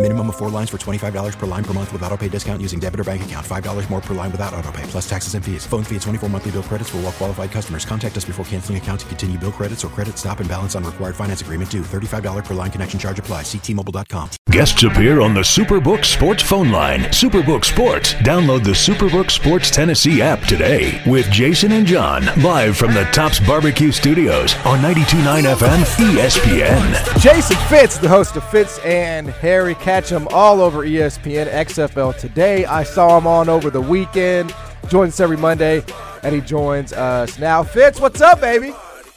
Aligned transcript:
Minimum 0.00 0.28
of 0.30 0.36
four 0.38 0.48
lines 0.48 0.70
for 0.70 0.78
$25 0.78 1.38
per 1.38 1.44
line 1.44 1.62
per 1.62 1.74
month 1.74 1.92
with 1.92 2.02
auto 2.04 2.16
pay 2.16 2.28
discount 2.28 2.62
using 2.62 2.80
debit 2.80 3.00
or 3.00 3.04
bank 3.04 3.22
account. 3.22 3.46
$5 3.46 3.90
more 3.90 4.00
per 4.00 4.14
line 4.14 4.32
without 4.32 4.54
auto 4.54 4.72
pay, 4.72 4.82
plus 4.84 5.06
taxes 5.06 5.34
and 5.34 5.44
fees. 5.44 5.66
Phone 5.66 5.84
fee 5.84 5.96
at 5.96 6.00
24 6.02 6.30
monthly 6.30 6.52
bill 6.52 6.62
credits 6.62 6.88
for 6.88 6.96
all 6.96 7.02
well 7.02 7.12
qualified 7.12 7.50
customers. 7.50 7.84
Contact 7.84 8.16
us 8.16 8.24
before 8.24 8.46
canceling 8.46 8.78
account 8.78 9.00
to 9.00 9.06
continue 9.06 9.38
bill 9.38 9.52
credits 9.52 9.84
or 9.84 9.88
credit 9.88 10.16
stop 10.16 10.40
and 10.40 10.48
balance 10.48 10.74
on 10.74 10.84
required 10.84 11.14
finance 11.14 11.42
agreement 11.42 11.70
due. 11.70 11.82
$35 11.82 12.46
per 12.46 12.54
line 12.54 12.70
connection 12.70 12.98
charge 12.98 13.18
apply. 13.18 13.42
Ctmobile.com. 13.42 14.30
Guests 14.48 14.82
appear 14.82 15.20
on 15.20 15.34
the 15.34 15.42
Superbook 15.42 16.06
Sports 16.06 16.42
phone 16.42 16.72
line. 16.72 17.00
Superbook 17.10 17.66
Sports. 17.66 18.14
Download 18.14 18.64
the 18.64 18.70
Superbook 18.70 19.30
Sports 19.30 19.70
Tennessee 19.70 20.22
app 20.22 20.40
today 20.40 21.02
with 21.06 21.30
Jason 21.30 21.72
and 21.72 21.86
John 21.86 22.24
live 22.42 22.78
from 22.78 22.94
the 22.94 23.04
Tops 23.12 23.38
Barbecue 23.38 23.92
Studios 23.92 24.54
on 24.64 24.78
92.9 24.78 25.54
FM 25.56 25.84
ESPN. 26.14 27.20
Jason 27.20 27.58
Fitz, 27.68 27.98
the 27.98 28.08
host 28.08 28.36
of 28.36 28.48
Fitz 28.50 28.78
and 28.78 29.28
Harry, 29.28 29.74
catch 29.90 30.08
him 30.08 30.28
all 30.30 30.60
over 30.60 30.86
ESPN 30.86 31.50
XFL 31.50 32.16
today. 32.16 32.64
I 32.64 32.84
saw 32.84 33.18
him 33.18 33.26
on 33.26 33.48
over 33.48 33.70
the 33.70 33.80
weekend. 33.80 34.54
Joins 34.86 35.14
us 35.14 35.18
every 35.18 35.36
Monday, 35.36 35.84
and 36.22 36.32
he 36.32 36.40
joins 36.40 36.92
us 36.92 37.40
now. 37.40 37.64
Fitz, 37.64 37.98
what's 37.98 38.20
up, 38.20 38.40
baby? 38.40 38.72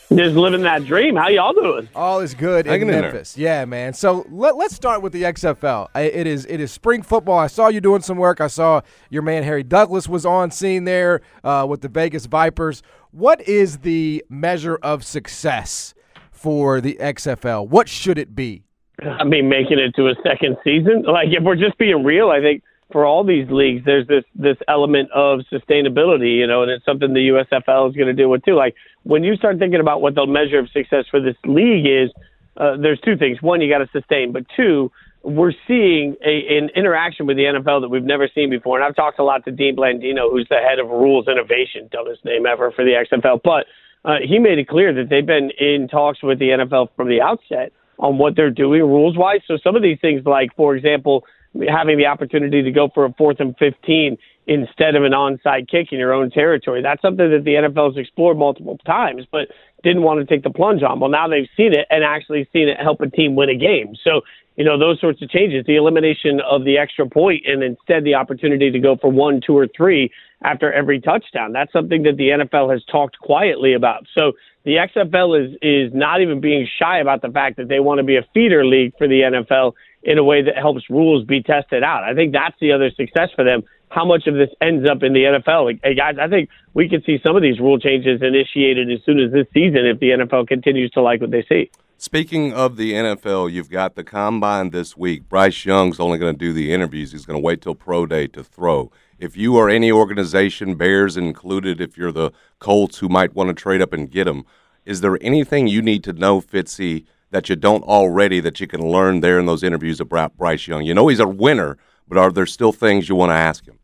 Just 0.10 0.36
living 0.36 0.64
that 0.64 0.84
dream. 0.84 1.16
How 1.16 1.28
y'all 1.28 1.54
doing? 1.54 1.90
All 1.94 2.22
is 2.22 2.34
good 2.34 2.66
in 2.66 2.72
Hanging 2.72 2.88
in 2.88 2.94
there. 2.94 3.02
Memphis. 3.04 3.38
Yeah, 3.38 3.66
man. 3.66 3.94
So 3.94 4.26
let, 4.32 4.58
let's 4.58 4.74
start 4.74 5.04
with 5.04 5.14
the 5.14 5.22
XFL. 5.22 5.90
It 5.96 6.26
is 6.26 6.48
it 6.48 6.60
is 6.60 6.72
spring 6.72 7.04
football. 7.04 7.38
I 7.38 7.48
saw 7.48 7.68
you 7.68 7.80
doing 7.80 8.02
some 8.02 8.18
work. 8.18 8.42
I 8.42 8.48
saw 8.48 8.82
your 9.12 9.22
man 9.22 9.44
Harry 9.44 9.62
Douglas 9.62 10.10
was 10.10 10.26
on 10.26 10.50
scene 10.50 10.86
there 10.86 11.22
uh, 11.44 11.68
with 11.70 11.82
the 11.82 11.88
Vegas 11.88 12.26
Vipers. 12.26 12.82
What 13.12 13.48
is 13.48 13.80
the 13.80 14.26
measure 14.28 14.78
of 14.78 15.04
success 15.04 15.94
for 16.32 16.82
the 16.82 16.98
XFL? 17.00 17.68
What 17.68 17.88
should 17.88 18.18
it 18.18 18.36
be? 18.36 18.64
I 19.02 19.24
mean, 19.24 19.50
making 19.50 19.80
it 19.80 19.96
to 19.96 20.08
a 20.08 20.16
second 20.24 20.58
season. 20.64 21.04
Like, 21.04 21.30
if 21.32 21.44
we're 21.44 21.56
just 21.56 21.78
being 21.78 22.04
real, 22.04 22.30
I 22.30 22.40
think 22.40 22.64
for 22.92 23.06
all 23.06 23.24
these 23.24 23.50
leagues, 23.50 23.84
there's 23.86 24.08
this 24.08 24.24
this 24.36 24.58
element 24.68 25.10
of 25.12 25.40
sustainability, 25.52 26.38
you 26.38 26.46
know, 26.46 26.62
and 26.62 26.72
it's 26.72 26.86
something 26.86 27.14
the 27.14 27.30
USFL 27.30 27.90
is 27.90 27.96
going 27.96 28.08
to 28.08 28.14
deal 28.14 28.30
with 28.30 28.46
too. 28.46 28.56
Like, 28.56 28.76
when 29.04 29.24
you 29.24 29.36
start 29.36 29.58
thinking 29.58 29.80
about 29.80 30.02
what 30.02 30.16
the 30.16 30.26
measure 30.28 30.60
of 30.60 30.70
success 30.70 31.06
for 31.10 31.20
this 31.20 31.36
league 31.46 31.86
is, 31.88 32.12
uh, 32.58 32.78
there's 32.78 33.00
two 33.02 33.18
things. 33.18 33.42
One, 33.42 33.62
you 33.62 33.70
got 33.70 33.80
to 33.80 33.90
sustain, 33.92 34.32
but 34.32 34.46
two, 34.56 34.92
we're 35.24 35.54
seeing 35.68 36.16
a, 36.24 36.58
an 36.58 36.70
interaction 36.76 37.26
with 37.26 37.38
the 37.38 37.44
NFL 37.44 37.82
that 37.82 37.90
we've 37.90 38.04
never 38.04 38.30
seen 38.34 38.50
before. 38.50 38.78
And 38.78 38.86
I've 38.86 38.96
talked 38.96 39.20
a 39.20 39.24
lot 39.24 39.44
to 39.46 39.52
Dean 39.52 39.76
Blandino, 39.76 40.30
who's 40.30 40.48
the 40.50 40.58
head 40.58 40.80
of 40.80 40.90
rules 40.90 41.28
innovation, 41.28 41.90
dumbest 41.92 42.24
name 42.26 42.46
ever 42.46 42.72
for 42.72 42.84
the 42.86 42.92
XFL, 42.92 43.42
but 43.44 43.66
uh, 44.06 44.18
he 44.24 44.38
made 44.38 44.60
it 44.60 44.68
clear 44.68 44.94
that 44.94 45.10
they've 45.10 45.26
been 45.26 45.50
in 45.58 45.88
talks 45.88 46.22
with 46.22 46.38
the 46.38 46.50
NFL 46.50 46.90
from 46.96 47.08
the 47.08 47.22
outset 47.22 47.72
on 48.00 48.18
what 48.18 48.36
they're 48.36 48.52
doing 48.52 48.82
rules 48.82 49.18
wise. 49.18 49.42
So 49.48 49.58
some 49.64 49.76
of 49.76 49.82
these 49.82 50.00
things, 50.02 50.26
like 50.26 50.56
for 50.56 50.76
example, 50.76 51.24
having 51.68 51.98
the 51.98 52.08
opportunity 52.08 52.64
to 52.64 52.72
go 52.72 52.90
for 52.94 53.06
a 53.06 53.14
fourth 53.14 53.40
and 53.40 53.56
15 53.58 54.18
instead 54.48 54.96
of 54.96 55.04
an 55.04 55.14
onside 55.14 55.70
kick 55.70 55.92
in 55.92 56.00
your 56.00 56.14
own 56.14 56.30
territory, 56.30 56.82
that's 56.82 57.02
something 57.02 57.30
that 57.30 57.44
the 57.44 57.56
NFL 57.56 57.96
has 57.96 57.98
explored 57.98 58.38
multiple 58.38 58.78
times, 58.86 59.26
but 59.32 59.48
didn't 59.84 60.04
want 60.04 60.20
to 60.20 60.26
take 60.26 60.44
the 60.44 60.50
plunge 60.50 60.84
on. 60.84 61.00
Well, 61.00 61.10
now 61.10 61.28
they've 61.28 61.50
seen 61.56 61.74
it 61.74 61.88
and 61.90 62.04
actually 62.04 62.48
seen 62.54 62.68
it 62.68 62.78
help 62.80 63.02
a 63.02 63.10
team 63.10 63.36
win 63.36 63.50
a 63.50 63.56
game. 63.56 63.96
So, 64.04 64.22
you 64.56 64.64
know, 64.64 64.78
those 64.78 65.00
sorts 65.00 65.22
of 65.22 65.30
changes, 65.30 65.66
the 65.66 65.76
elimination 65.76 66.40
of 66.42 66.64
the 66.64 66.78
extra 66.78 67.08
point 67.08 67.44
and 67.46 67.64
instead 67.64 68.04
the 68.04 68.16
opportunity 68.16 68.72
to 68.72 68.80
go 68.80 68.96
for 68.96 69.12
one, 69.12 69.42
two, 69.46 69.58
or 69.58 69.68
three 69.76 70.12
after 70.44 70.72
every 70.72 71.00
touchdown. 71.00 71.54
That's 71.54 71.72
something 71.72 72.04
that 72.04 72.18
the 72.18 72.30
NFL 72.30 72.72
has 72.72 72.84
talked 72.86 73.18
quietly 73.20 73.74
about. 73.74 74.06
So 74.14 74.34
the 74.64 74.76
XFL 74.76 75.46
is 75.46 75.58
is 75.62 75.94
not 75.94 76.22
even 76.22 76.40
being 76.40 76.68
shy 76.80 77.00
about 77.00 77.22
the 77.22 77.30
fact 77.30 77.58
that 77.58 77.68
they 77.68 77.80
want 77.80 78.00
to 78.00 78.04
be 78.04 78.18
a 78.18 78.26
feeder 78.34 78.66
league 78.66 78.94
for 78.98 79.08
the 79.08 79.22
NFL 79.22 79.74
in 80.04 80.18
a 80.18 80.24
way 80.24 80.42
that 80.42 80.58
helps 80.58 80.90
rules 80.90 81.26
be 81.26 81.42
tested 81.42 81.84
out. 81.84 82.04
I 82.04 82.14
think 82.14 82.34
that's 82.34 82.56
the 82.60 82.72
other 82.72 82.92
success 82.92 83.30
for 83.36 83.44
them. 83.44 83.64
How 83.94 84.06
much 84.06 84.26
of 84.26 84.34
this 84.34 84.50
ends 84.60 84.90
up 84.90 85.04
in 85.04 85.14
the 85.14 85.20
NFL? 85.20 85.66
Like, 85.66 85.80
hey 85.84 85.94
guys, 85.94 86.16
I 86.20 86.28
think 86.28 86.50
we 86.74 86.90
could 86.90 87.04
see 87.06 87.20
some 87.24 87.36
of 87.36 87.44
these 87.44 87.60
rule 87.60 87.78
changes 87.78 88.24
initiated 88.24 88.92
as 88.92 89.00
soon 89.06 89.20
as 89.20 89.32
this 89.32 89.46
season 89.54 89.86
if 89.86 90.00
the 90.00 90.10
NFL 90.10 90.48
continues 90.48 90.90
to 90.92 91.02
like 91.02 91.22
what 91.22 91.30
they 91.30 91.46
see. 91.48 91.70
Speaking 91.98 92.54
of 92.54 92.76
the 92.76 92.94
NFL, 92.94 93.52
you've 93.52 93.70
got 93.70 93.94
the 93.94 94.04
combine 94.04 94.72
this 94.72 94.98
week. 94.98 95.30
Bryce 95.30 95.64
Young's 95.64 96.00
only 96.00 96.18
going 96.18 96.34
to 96.34 96.38
do 96.38 96.54
the 96.54 96.74
interviews. 96.74 97.12
He's 97.12 97.28
going 97.28 97.40
to 97.40 97.46
wait 97.46 97.62
till 97.62 97.76
pro 97.76 98.08
day 98.08 98.26
to 98.28 98.44
throw. 98.44 98.92
If 99.20 99.38
you 99.38 99.58
are 99.58 99.70
any 99.70 99.92
organization, 99.92 100.74
Bears 100.74 101.16
included, 101.16 101.80
if 101.80 101.96
you're 101.96 102.12
the 102.12 102.32
Colts 102.58 102.98
who 102.98 103.10
might 103.10 103.36
want 103.36 103.50
to 103.50 103.54
trade 103.54 103.82
up 103.82 103.94
and 103.94 104.10
get 104.10 104.28
him, 104.28 104.44
is 104.86 105.02
there 105.02 105.20
anything 105.22 105.68
you 105.68 105.84
need 105.84 106.04
to 106.06 106.14
know, 106.14 106.42
Fitzy, 106.42 107.06
that 107.30 107.48
you 107.48 107.56
don't 107.56 107.84
already 107.84 108.40
that 108.40 108.60
you 108.60 108.66
can 108.66 108.82
learn 108.82 109.20
there 109.20 109.40
in 109.40 109.46
those 109.46 109.62
interviews 109.62 110.02
about 110.02 110.36
Bryce 110.36 110.68
Young? 110.68 110.84
You 110.84 110.96
know 110.96 111.10
he's 111.10 111.20
a 111.20 111.28
winner, 111.28 111.78
but 112.08 112.18
are 112.18 112.32
there 112.32 112.48
still 112.48 112.72
things 112.72 113.08
you 113.08 113.16
want 113.16 113.30
to 113.30 113.36
ask 113.36 113.66
him? 113.66 113.78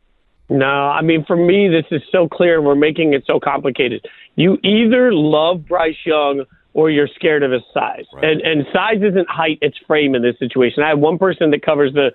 No, 0.50 0.66
I 0.66 1.00
mean, 1.00 1.24
for 1.24 1.36
me, 1.36 1.68
this 1.68 1.86
is 1.92 2.02
so 2.10 2.28
clear 2.28 2.58
and 2.58 2.66
we're 2.66 2.74
making 2.74 3.14
it 3.14 3.22
so 3.26 3.38
complicated. 3.38 4.04
You 4.34 4.58
either 4.64 5.12
love 5.12 5.66
Bryce 5.66 5.94
Young 6.04 6.44
or 6.74 6.90
you're 6.90 7.08
scared 7.14 7.42
of 7.42 7.52
his 7.52 7.62
size. 7.72 8.04
Right. 8.12 8.24
And, 8.24 8.40
and 8.42 8.66
size 8.72 8.98
isn't 8.98 9.28
height, 9.28 9.58
it's 9.62 9.78
frame 9.86 10.14
in 10.14 10.22
this 10.22 10.38
situation. 10.38 10.82
I 10.82 10.88
have 10.88 10.98
one 10.98 11.18
person 11.18 11.50
that 11.52 11.62
covers 11.62 11.92
the 11.94 12.10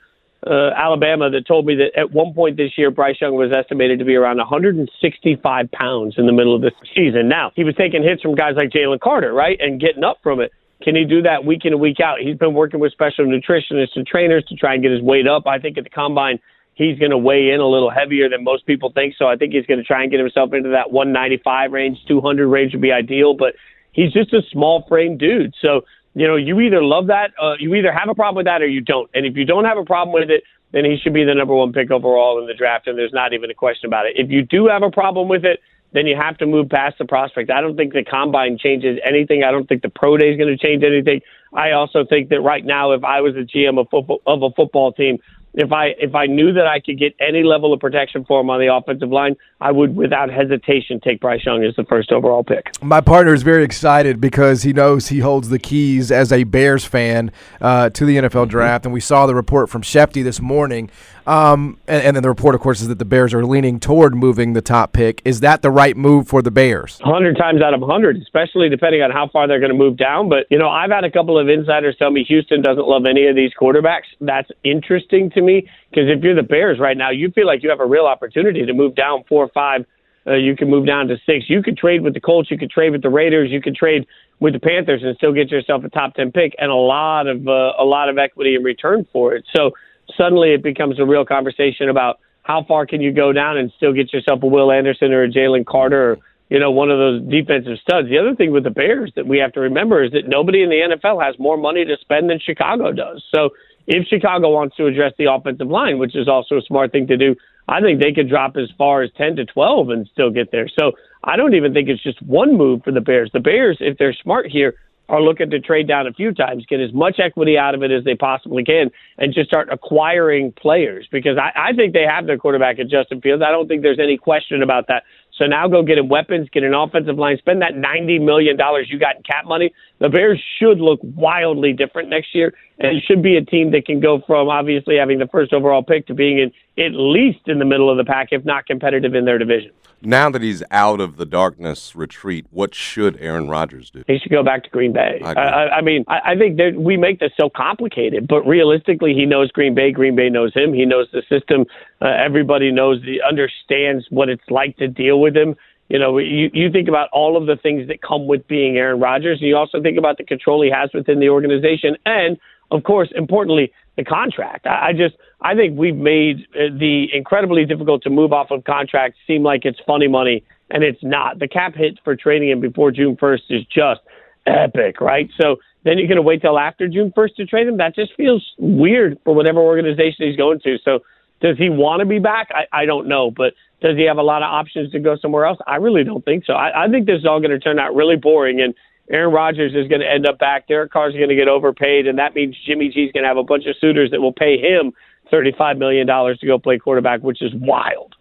uh, 0.45 0.71
Alabama 0.75 1.29
that 1.29 1.47
told 1.47 1.65
me 1.65 1.75
that 1.75 1.97
at 1.99 2.11
one 2.11 2.33
point 2.33 2.57
this 2.57 2.71
year, 2.77 2.91
Bryce 2.91 3.15
Young 3.19 3.35
was 3.35 3.51
estimated 3.51 3.99
to 3.99 4.05
be 4.05 4.15
around 4.15 4.37
165 4.37 5.71
pounds 5.71 6.15
in 6.17 6.25
the 6.25 6.33
middle 6.33 6.55
of 6.55 6.61
the 6.61 6.71
season. 6.93 7.27
Now, 7.27 7.51
he 7.55 7.63
was 7.63 7.73
taking 7.75 8.03
hits 8.03 8.21
from 8.21 8.35
guys 8.35 8.53
like 8.55 8.69
Jalen 8.69 8.99
Carter, 8.99 9.33
right, 9.33 9.57
and 9.59 9.79
getting 9.79 10.03
up 10.03 10.19
from 10.21 10.41
it. 10.41 10.51
Can 10.83 10.95
he 10.95 11.05
do 11.05 11.21
that 11.23 11.45
week 11.45 11.61
in 11.63 11.71
and 11.71 11.81
week 11.81 11.99
out? 11.99 12.19
He's 12.19 12.37
been 12.37 12.53
working 12.53 12.79
with 12.79 12.91
special 12.91 13.25
nutritionists 13.25 13.95
and 13.95 14.05
trainers 14.05 14.43
to 14.49 14.55
try 14.55 14.73
and 14.73 14.83
get 14.83 14.91
his 14.91 15.01
weight 15.01 15.27
up. 15.27 15.47
I 15.47 15.57
think 15.57 15.77
at 15.77 15.85
the 15.85 15.89
combine, 15.89 16.39
he's 16.75 16.99
going 16.99 17.11
to 17.11 17.17
weigh 17.17 17.49
in 17.49 17.59
a 17.59 17.67
little 17.67 17.89
heavier 17.89 18.29
than 18.29 18.43
most 18.43 18.65
people 18.65 18.91
think. 18.91 19.15
So 19.17 19.25
I 19.25 19.35
think 19.35 19.53
he's 19.53 19.65
going 19.65 19.79
to 19.79 19.83
try 19.83 20.03
and 20.03 20.11
get 20.11 20.19
himself 20.19 20.53
into 20.53 20.69
that 20.69 20.91
195 20.91 21.71
range, 21.71 21.97
200 22.07 22.47
range 22.47 22.73
would 22.73 22.81
be 22.81 22.91
ideal. 22.91 23.33
But 23.33 23.55
he's 23.93 24.13
just 24.13 24.33
a 24.33 24.41
small 24.51 24.85
frame 24.87 25.17
dude. 25.17 25.55
So, 25.61 25.85
you 26.13 26.27
know, 26.27 26.35
you 26.35 26.59
either 26.59 26.83
love 26.83 27.07
that, 27.07 27.31
uh, 27.41 27.55
you 27.59 27.73
either 27.75 27.91
have 27.91 28.09
a 28.09 28.15
problem 28.15 28.35
with 28.35 28.45
that 28.45 28.61
or 28.61 28.67
you 28.67 28.81
don't. 28.81 29.09
And 29.13 29.25
if 29.25 29.35
you 29.35 29.45
don't 29.45 29.65
have 29.65 29.77
a 29.77 29.85
problem 29.85 30.13
with 30.13 30.29
it, 30.29 30.43
then 30.71 30.85
he 30.85 30.97
should 31.01 31.13
be 31.13 31.23
the 31.23 31.33
number 31.33 31.55
one 31.55 31.71
pick 31.71 31.89
overall 31.91 32.39
in 32.39 32.47
the 32.47 32.53
draft. 32.53 32.87
And 32.87 32.97
there's 32.97 33.13
not 33.13 33.33
even 33.33 33.49
a 33.49 33.53
question 33.53 33.87
about 33.87 34.05
it. 34.05 34.13
If 34.17 34.29
you 34.29 34.43
do 34.43 34.67
have 34.67 34.83
a 34.83 34.91
problem 34.91 35.29
with 35.29 35.45
it, 35.45 35.61
then 35.93 36.07
you 36.07 36.15
have 36.17 36.37
to 36.39 36.45
move 36.45 36.69
past 36.69 36.97
the 36.97 37.05
prospect. 37.05 37.49
I 37.49 37.61
don't 37.61 37.77
think 37.77 37.93
the 37.93 38.03
combine 38.03 38.57
changes 38.57 38.99
anything. 39.05 39.43
I 39.45 39.51
don't 39.51 39.67
think 39.67 39.81
the 39.81 39.89
pro 39.89 40.17
day 40.17 40.31
is 40.31 40.37
going 40.37 40.49
to 40.49 40.57
change 40.57 40.83
anything. 40.83 41.21
I 41.53 41.71
also 41.71 42.03
think 42.03 42.29
that 42.29 42.41
right 42.41 42.65
now, 42.65 42.91
if 42.91 43.05
I 43.05 43.21
was 43.21 43.35
a 43.37 43.45
GM 43.45 43.79
of 43.79 43.87
of 44.27 44.43
a 44.43 44.49
football 44.51 44.91
team, 44.91 45.19
if 45.55 45.71
I 45.71 45.87
if 45.97 46.13
I 46.15 46.25
knew 46.25 46.53
that 46.53 46.67
I 46.67 46.79
could 46.79 46.99
get 46.99 47.15
any 47.19 47.43
level 47.43 47.73
of 47.73 47.79
protection 47.79 48.25
for 48.25 48.41
him 48.41 48.49
on 48.49 48.59
the 48.59 48.73
offensive 48.73 49.09
line, 49.09 49.35
I 49.61 49.71
would 49.71 49.95
without 49.95 50.29
hesitation 50.29 50.99
take 50.99 51.21
Bryce 51.21 51.45
Young 51.45 51.63
as 51.63 51.75
the 51.75 51.85
first 51.85 52.11
overall 52.11 52.43
pick. 52.43 52.71
My 52.83 53.01
partner 53.01 53.33
is 53.33 53.43
very 53.43 53.63
excited 53.63 54.19
because 54.19 54.63
he 54.63 54.73
knows 54.73 55.07
he 55.07 55.19
holds 55.19 55.49
the 55.49 55.59
keys 55.59 56.11
as 56.11 56.31
a 56.31 56.43
Bears 56.43 56.85
fan 56.85 57.31
uh, 57.61 57.89
to 57.91 58.05
the 58.05 58.17
NFL 58.17 58.49
draft, 58.49 58.85
and 58.85 58.93
we 58.93 58.99
saw 58.99 59.25
the 59.25 59.35
report 59.35 59.69
from 59.69 59.81
Schefty 59.81 60.23
this 60.23 60.41
morning. 60.41 60.89
Um, 61.27 61.79
and, 61.87 62.03
and 62.03 62.15
then 62.15 62.23
the 62.23 62.29
report, 62.29 62.53
of 62.55 62.61
course, 62.61 62.81
is 62.81 62.87
that 62.87 62.99
the 62.99 63.05
Bears 63.05 63.33
are 63.33 63.45
leaning 63.45 63.79
toward 63.79 64.15
moving 64.15 64.53
the 64.53 64.61
top 64.61 64.93
pick. 64.93 65.21
Is 65.25 65.39
that 65.39 65.61
the 65.61 65.71
right 65.71 65.97
move 65.97 66.27
for 66.27 66.41
the 66.41 66.51
Bears? 66.51 66.99
hundred 67.03 67.37
times 67.37 67.61
out 67.61 67.73
of 67.73 67.81
hundred, 67.81 68.17
especially 68.17 68.69
depending 68.69 69.01
on 69.01 69.11
how 69.11 69.27
far 69.29 69.47
they're 69.47 69.59
going 69.59 69.71
to 69.71 69.77
move 69.77 69.97
down. 69.97 70.29
But 70.29 70.45
you 70.49 70.59
know, 70.59 70.69
I've 70.69 70.91
had 70.91 71.03
a 71.03 71.11
couple 71.11 71.39
of 71.39 71.49
insiders 71.49 71.95
tell 71.97 72.11
me 72.11 72.23
Houston 72.25 72.61
doesn't 72.61 72.85
love 72.85 73.05
any 73.05 73.27
of 73.27 73.35
these 73.35 73.51
quarterbacks. 73.59 74.05
That's 74.21 74.49
interesting 74.63 75.31
to 75.31 75.41
me 75.41 75.67
because 75.89 76.09
if 76.09 76.23
you're 76.23 76.35
the 76.35 76.43
Bears 76.43 76.79
right 76.79 76.97
now, 76.97 77.09
you 77.09 77.31
feel 77.31 77.47
like 77.47 77.63
you 77.63 77.69
have 77.69 77.79
a 77.79 77.85
real 77.85 78.05
opportunity 78.05 78.65
to 78.65 78.73
move 78.73 78.95
down 78.95 79.23
four 79.27 79.45
or 79.45 79.49
five. 79.49 79.85
Uh, 80.27 80.33
you 80.33 80.55
can 80.55 80.69
move 80.69 80.87
down 80.87 81.07
to 81.07 81.17
six. 81.25 81.45
You 81.49 81.61
could 81.61 81.77
trade 81.77 82.01
with 82.01 82.15
the 82.15 82.19
Colts. 82.19 82.49
You 82.49 82.57
could 82.57 82.71
trade 82.71 82.91
with 82.91 83.03
the 83.03 83.09
Raiders. 83.09 83.51
You 83.51 83.61
could 83.61 83.75
trade 83.75 84.07
with 84.39 84.53
the 84.53 84.59
Panthers 84.59 85.01
and 85.03 85.15
still 85.17 85.33
get 85.33 85.49
yourself 85.51 85.83
a 85.83 85.89
top 85.89 86.15
ten 86.15 86.31
pick 86.31 86.55
and 86.57 86.71
a 86.71 86.75
lot 86.75 87.27
of 87.27 87.47
uh, 87.47 87.73
a 87.79 87.85
lot 87.85 88.09
of 88.09 88.17
equity 88.17 88.55
in 88.55 88.63
return 88.63 89.07
for 89.13 89.35
it. 89.35 89.45
So 89.55 89.71
suddenly 90.17 90.53
it 90.53 90.63
becomes 90.63 90.99
a 90.99 91.05
real 91.05 91.25
conversation 91.25 91.89
about 91.89 92.19
how 92.43 92.63
far 92.63 92.85
can 92.85 93.01
you 93.01 93.11
go 93.11 93.33
down 93.33 93.57
and 93.57 93.71
still 93.75 93.93
get 93.93 94.13
yourself 94.13 94.43
a 94.43 94.45
Will 94.45 94.71
Anderson 94.71 95.11
or 95.11 95.23
a 95.23 95.29
Jalen 95.29 95.65
Carter 95.65 96.11
or 96.11 96.17
you 96.49 96.59
know 96.59 96.71
one 96.71 96.91
of 96.91 96.99
those 96.99 97.21
defensive 97.23 97.77
studs. 97.81 98.07
The 98.07 98.19
other 98.19 98.35
thing 98.35 98.51
with 98.51 98.63
the 98.63 98.69
Bears 98.69 99.11
that 99.15 99.25
we 99.25 99.39
have 99.39 99.53
to 99.53 99.59
remember 99.59 100.03
is 100.03 100.11
that 100.11 100.27
nobody 100.27 100.61
in 100.61 100.69
the 100.69 100.95
NFL 100.95 101.23
has 101.23 101.37
more 101.39 101.57
money 101.57 101.85
to 101.85 101.97
spend 102.01 102.29
than 102.29 102.39
Chicago 102.39 102.91
does. 102.91 103.23
So 103.33 103.49
if 103.87 104.07
Chicago 104.07 104.49
wants 104.49 104.75
to 104.77 104.85
address 104.85 105.13
the 105.17 105.31
offensive 105.31 105.67
line, 105.67 105.99
which 105.99 106.15
is 106.15 106.27
also 106.27 106.57
a 106.57 106.61
smart 106.61 106.91
thing 106.91 107.07
to 107.07 107.17
do, 107.17 107.35
I 107.67 107.81
think 107.81 107.99
they 107.99 108.13
could 108.13 108.29
drop 108.29 108.57
as 108.57 108.69
far 108.77 109.01
as 109.01 109.11
10 109.17 109.37
to 109.37 109.45
12 109.45 109.89
and 109.89 110.07
still 110.11 110.29
get 110.29 110.51
there. 110.51 110.67
So 110.67 110.93
I 111.23 111.35
don't 111.35 111.55
even 111.55 111.73
think 111.73 111.89
it's 111.89 112.03
just 112.03 112.21
one 112.21 112.57
move 112.57 112.83
for 112.83 112.91
the 112.91 113.01
Bears. 113.01 113.31
The 113.33 113.39
Bears, 113.39 113.77
if 113.79 113.97
they're 113.97 114.13
smart 114.13 114.47
here, 114.47 114.75
are 115.07 115.21
looking 115.21 115.49
to 115.51 115.59
trade 115.59 115.87
down 115.87 116.07
a 116.07 116.13
few 116.13 116.33
times, 116.33 116.65
get 116.67 116.79
as 116.79 116.93
much 116.93 117.19
equity 117.19 117.57
out 117.57 117.75
of 117.75 117.83
it 117.83 117.91
as 117.91 118.03
they 118.03 118.15
possibly 118.15 118.63
can, 118.63 118.89
and 119.17 119.33
just 119.33 119.47
start 119.47 119.69
acquiring 119.71 120.51
players 120.51 121.07
because 121.11 121.37
I, 121.37 121.69
I 121.69 121.73
think 121.73 121.93
they 121.93 122.05
have 122.09 122.25
their 122.25 122.37
quarterback 122.37 122.79
at 122.79 122.89
Justin 122.89 123.21
Fields. 123.21 123.43
I 123.45 123.51
don't 123.51 123.67
think 123.67 123.83
there's 123.83 123.99
any 123.99 124.17
question 124.17 124.63
about 124.63 124.87
that. 124.87 125.03
So 125.37 125.45
now 125.45 125.67
go 125.67 125.83
get 125.83 125.97
him 125.97 126.07
weapons, 126.07 126.47
get 126.51 126.63
an 126.63 126.73
offensive 126.73 127.17
line, 127.17 127.37
spend 127.37 127.61
that 127.61 127.73
$90 127.73 128.23
million 128.23 128.57
you 128.87 128.99
got 128.99 129.17
in 129.17 129.23
cap 129.23 129.45
money. 129.45 129.73
The 129.99 130.09
Bears 130.09 130.41
should 130.59 130.79
look 130.79 130.99
wildly 131.03 131.73
different 131.73 132.09
next 132.09 132.33
year, 132.33 132.53
and 132.79 133.01
should 133.03 133.21
be 133.21 133.35
a 133.35 133.43
team 133.43 133.71
that 133.71 133.85
can 133.85 133.99
go 133.99 134.21
from 134.25 134.47
obviously 134.47 134.95
having 134.97 135.19
the 135.19 135.27
first 135.27 135.51
overall 135.51 135.83
pick 135.83 136.07
to 136.07 136.13
being 136.13 136.39
in, 136.39 136.83
at 136.83 136.91
least 136.93 137.47
in 137.47 137.59
the 137.59 137.65
middle 137.65 137.89
of 137.89 137.97
the 137.97 138.05
pack, 138.05 138.29
if 138.31 138.45
not 138.45 138.65
competitive 138.65 139.13
in 139.13 139.25
their 139.25 139.37
division. 139.37 139.71
Now 140.01 140.29
that 140.29 140.41
he's 140.41 140.61
out 140.71 140.99
of 140.99 141.17
the 141.17 141.25
darkness 141.25 141.95
retreat, 141.95 142.45
what 142.51 142.75
should 142.75 143.17
Aaron 143.19 143.49
Rodgers 143.49 143.89
do? 143.89 144.03
He 144.07 144.19
should 144.19 144.31
go 144.31 144.43
back 144.43 144.63
to 144.63 144.69
Green 144.69 144.93
Bay. 144.93 145.21
I, 145.23 145.33
I, 145.33 145.77
I 145.77 145.81
mean, 145.81 146.05
I, 146.07 146.19
I 146.31 146.35
think 146.35 146.57
that 146.57 146.75
we 146.75 146.97
make 146.97 147.19
this 147.19 147.31
so 147.39 147.49
complicated, 147.49 148.27
but 148.27 148.43
realistically, 148.43 149.13
he 149.13 149.25
knows 149.25 149.51
Green 149.51 149.73
Bay. 149.73 149.91
Green 149.91 150.15
Bay 150.15 150.29
knows 150.29 150.53
him. 150.53 150.73
He 150.73 150.85
knows 150.85 151.07
the 151.11 151.23
system. 151.29 151.65
Uh, 152.01 152.07
everybody 152.07 152.71
knows, 152.71 153.01
the, 153.01 153.21
understands 153.27 154.05
what 154.09 154.29
it's 154.29 154.49
like 154.49 154.77
to 154.77 154.87
deal 154.87 155.19
with 155.19 155.35
him. 155.35 155.55
You 155.89 155.99
know, 155.99 156.17
you, 156.17 156.49
you 156.53 156.71
think 156.71 156.87
about 156.87 157.09
all 157.13 157.37
of 157.37 157.45
the 157.45 157.55
things 157.55 157.87
that 157.89 158.01
come 158.01 158.27
with 158.27 158.47
being 158.47 158.77
Aaron 158.77 158.99
Rodgers, 158.99 159.39
and 159.39 159.47
you 159.47 159.55
also 159.55 159.81
think 159.81 159.97
about 159.97 160.17
the 160.17 160.23
control 160.23 160.63
he 160.63 160.71
has 160.71 160.89
within 160.93 161.19
the 161.19 161.29
organization, 161.29 161.95
and 162.05 162.37
of 162.71 162.83
course, 162.83 163.09
importantly, 163.15 163.71
the 163.97 164.03
contract. 164.03 164.65
I, 164.65 164.89
I 164.89 164.93
just 164.93 165.15
I 165.41 165.55
think 165.55 165.77
we've 165.77 165.95
made 165.95 166.47
uh, 166.55 166.73
the 166.77 167.07
incredibly 167.13 167.65
difficult 167.65 168.03
to 168.03 168.09
move 168.09 168.33
off 168.33 168.51
of 168.51 168.63
contracts 168.63 169.17
seem 169.27 169.43
like 169.43 169.65
it's 169.65 169.79
funny 169.85 170.07
money, 170.07 170.43
and 170.69 170.83
it's 170.83 171.03
not. 171.03 171.39
The 171.39 171.47
cap 171.47 171.75
hit 171.75 171.99
for 172.03 172.15
trading 172.15 172.49
him 172.49 172.59
before 172.59 172.91
June 172.91 173.15
1st 173.15 173.41
is 173.49 173.65
just 173.65 174.01
epic, 174.45 175.01
right? 175.01 175.29
So 175.39 175.57
then 175.83 175.97
you're 175.97 176.07
going 176.07 176.17
to 176.17 176.21
wait 176.21 176.41
till 176.41 176.57
after 176.57 176.87
June 176.87 177.13
1st 177.15 177.35
to 177.35 177.45
trade 177.45 177.67
him. 177.67 177.77
That 177.77 177.95
just 177.95 178.13
feels 178.15 178.43
weird 178.57 179.19
for 179.23 179.33
whatever 179.33 179.59
organization 179.59 180.27
he's 180.27 180.35
going 180.35 180.59
to. 180.61 180.77
So 180.83 180.99
does 181.41 181.57
he 181.57 181.69
want 181.69 181.99
to 181.99 182.05
be 182.05 182.19
back? 182.19 182.49
I, 182.51 182.81
I 182.81 182.85
don't 182.85 183.07
know, 183.07 183.29
but 183.29 183.53
does 183.81 183.97
he 183.97 184.03
have 184.05 184.17
a 184.17 184.23
lot 184.23 184.41
of 184.41 184.47
options 184.47 184.91
to 184.93 184.99
go 184.99 185.15
somewhere 185.17 185.45
else? 185.45 185.59
I 185.67 185.75
really 185.75 186.03
don't 186.03 186.25
think 186.25 186.45
so. 186.45 186.53
I, 186.53 186.85
I 186.85 186.87
think 186.89 187.05
this 187.05 187.19
is 187.19 187.25
all 187.25 187.39
going 187.39 187.51
to 187.51 187.59
turn 187.59 187.77
out 187.77 187.93
really 187.93 188.15
boring 188.15 188.61
and 188.61 188.73
Aaron 189.09 189.33
Rodgers 189.33 189.73
is 189.75 189.87
going 189.87 190.01
to 190.01 190.09
end 190.09 190.25
up 190.25 190.39
back. 190.39 190.67
Derek 190.67 190.91
Carr 190.91 191.09
is 191.09 191.15
going 191.15 191.29
to 191.29 191.35
get 191.35 191.47
overpaid, 191.47 192.07
and 192.07 192.17
that 192.17 192.33
means 192.33 192.55
Jimmy 192.65 192.89
G 192.89 193.01
is 193.01 193.11
going 193.11 193.23
to 193.23 193.27
have 193.27 193.37
a 193.37 193.43
bunch 193.43 193.65
of 193.65 193.75
suitors 193.79 194.11
that 194.11 194.21
will 194.21 194.33
pay 194.33 194.57
him 194.57 194.93
$35 195.31 195.77
million 195.77 196.07
to 196.07 196.47
go 196.47 196.57
play 196.57 196.79
quarterback, 196.79 197.21
which 197.21 197.41
is 197.41 197.51
wild. 197.53 198.15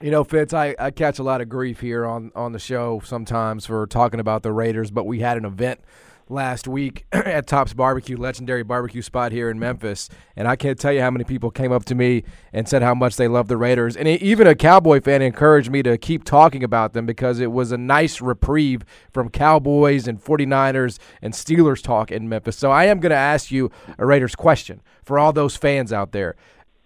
You 0.00 0.10
know, 0.10 0.24
Fitz, 0.24 0.52
I, 0.52 0.74
I 0.78 0.90
catch 0.90 1.18
a 1.18 1.22
lot 1.22 1.40
of 1.40 1.48
grief 1.48 1.80
here 1.80 2.04
on, 2.06 2.32
on 2.34 2.52
the 2.52 2.58
show 2.58 3.00
sometimes 3.04 3.66
for 3.66 3.86
talking 3.86 4.20
about 4.20 4.42
the 4.42 4.52
Raiders, 4.52 4.90
but 4.90 5.06
we 5.06 5.20
had 5.20 5.36
an 5.36 5.44
event– 5.44 5.80
last 6.32 6.66
week 6.66 7.04
at 7.12 7.46
Tops 7.46 7.74
Barbecue, 7.74 8.16
legendary 8.16 8.62
barbecue 8.62 9.02
spot 9.02 9.30
here 9.30 9.50
in 9.50 9.58
Memphis. 9.58 10.08
And 10.34 10.48
I 10.48 10.56
can't 10.56 10.78
tell 10.78 10.92
you 10.92 11.00
how 11.00 11.10
many 11.10 11.24
people 11.24 11.50
came 11.50 11.70
up 11.70 11.84
to 11.84 11.94
me 11.94 12.24
and 12.52 12.68
said 12.68 12.82
how 12.82 12.94
much 12.94 13.16
they 13.16 13.28
love 13.28 13.48
the 13.48 13.56
Raiders. 13.56 13.96
And 13.96 14.08
even 14.08 14.46
a 14.46 14.54
Cowboy 14.54 15.00
fan 15.00 15.22
encouraged 15.22 15.70
me 15.70 15.82
to 15.82 15.96
keep 15.98 16.24
talking 16.24 16.64
about 16.64 16.94
them 16.94 17.06
because 17.06 17.38
it 17.38 17.52
was 17.52 17.70
a 17.70 17.78
nice 17.78 18.20
reprieve 18.20 18.82
from 19.12 19.28
Cowboys 19.28 20.08
and 20.08 20.22
49ers 20.22 20.98
and 21.20 21.34
Steelers 21.34 21.82
talk 21.82 22.10
in 22.10 22.28
Memphis. 22.28 22.56
So 22.56 22.70
I 22.70 22.86
am 22.86 22.98
going 22.98 23.10
to 23.10 23.16
ask 23.16 23.50
you 23.50 23.70
a 23.98 24.06
Raiders 24.06 24.34
question 24.34 24.80
for 25.04 25.18
all 25.18 25.32
those 25.32 25.56
fans 25.56 25.92
out 25.92 26.12
there. 26.12 26.34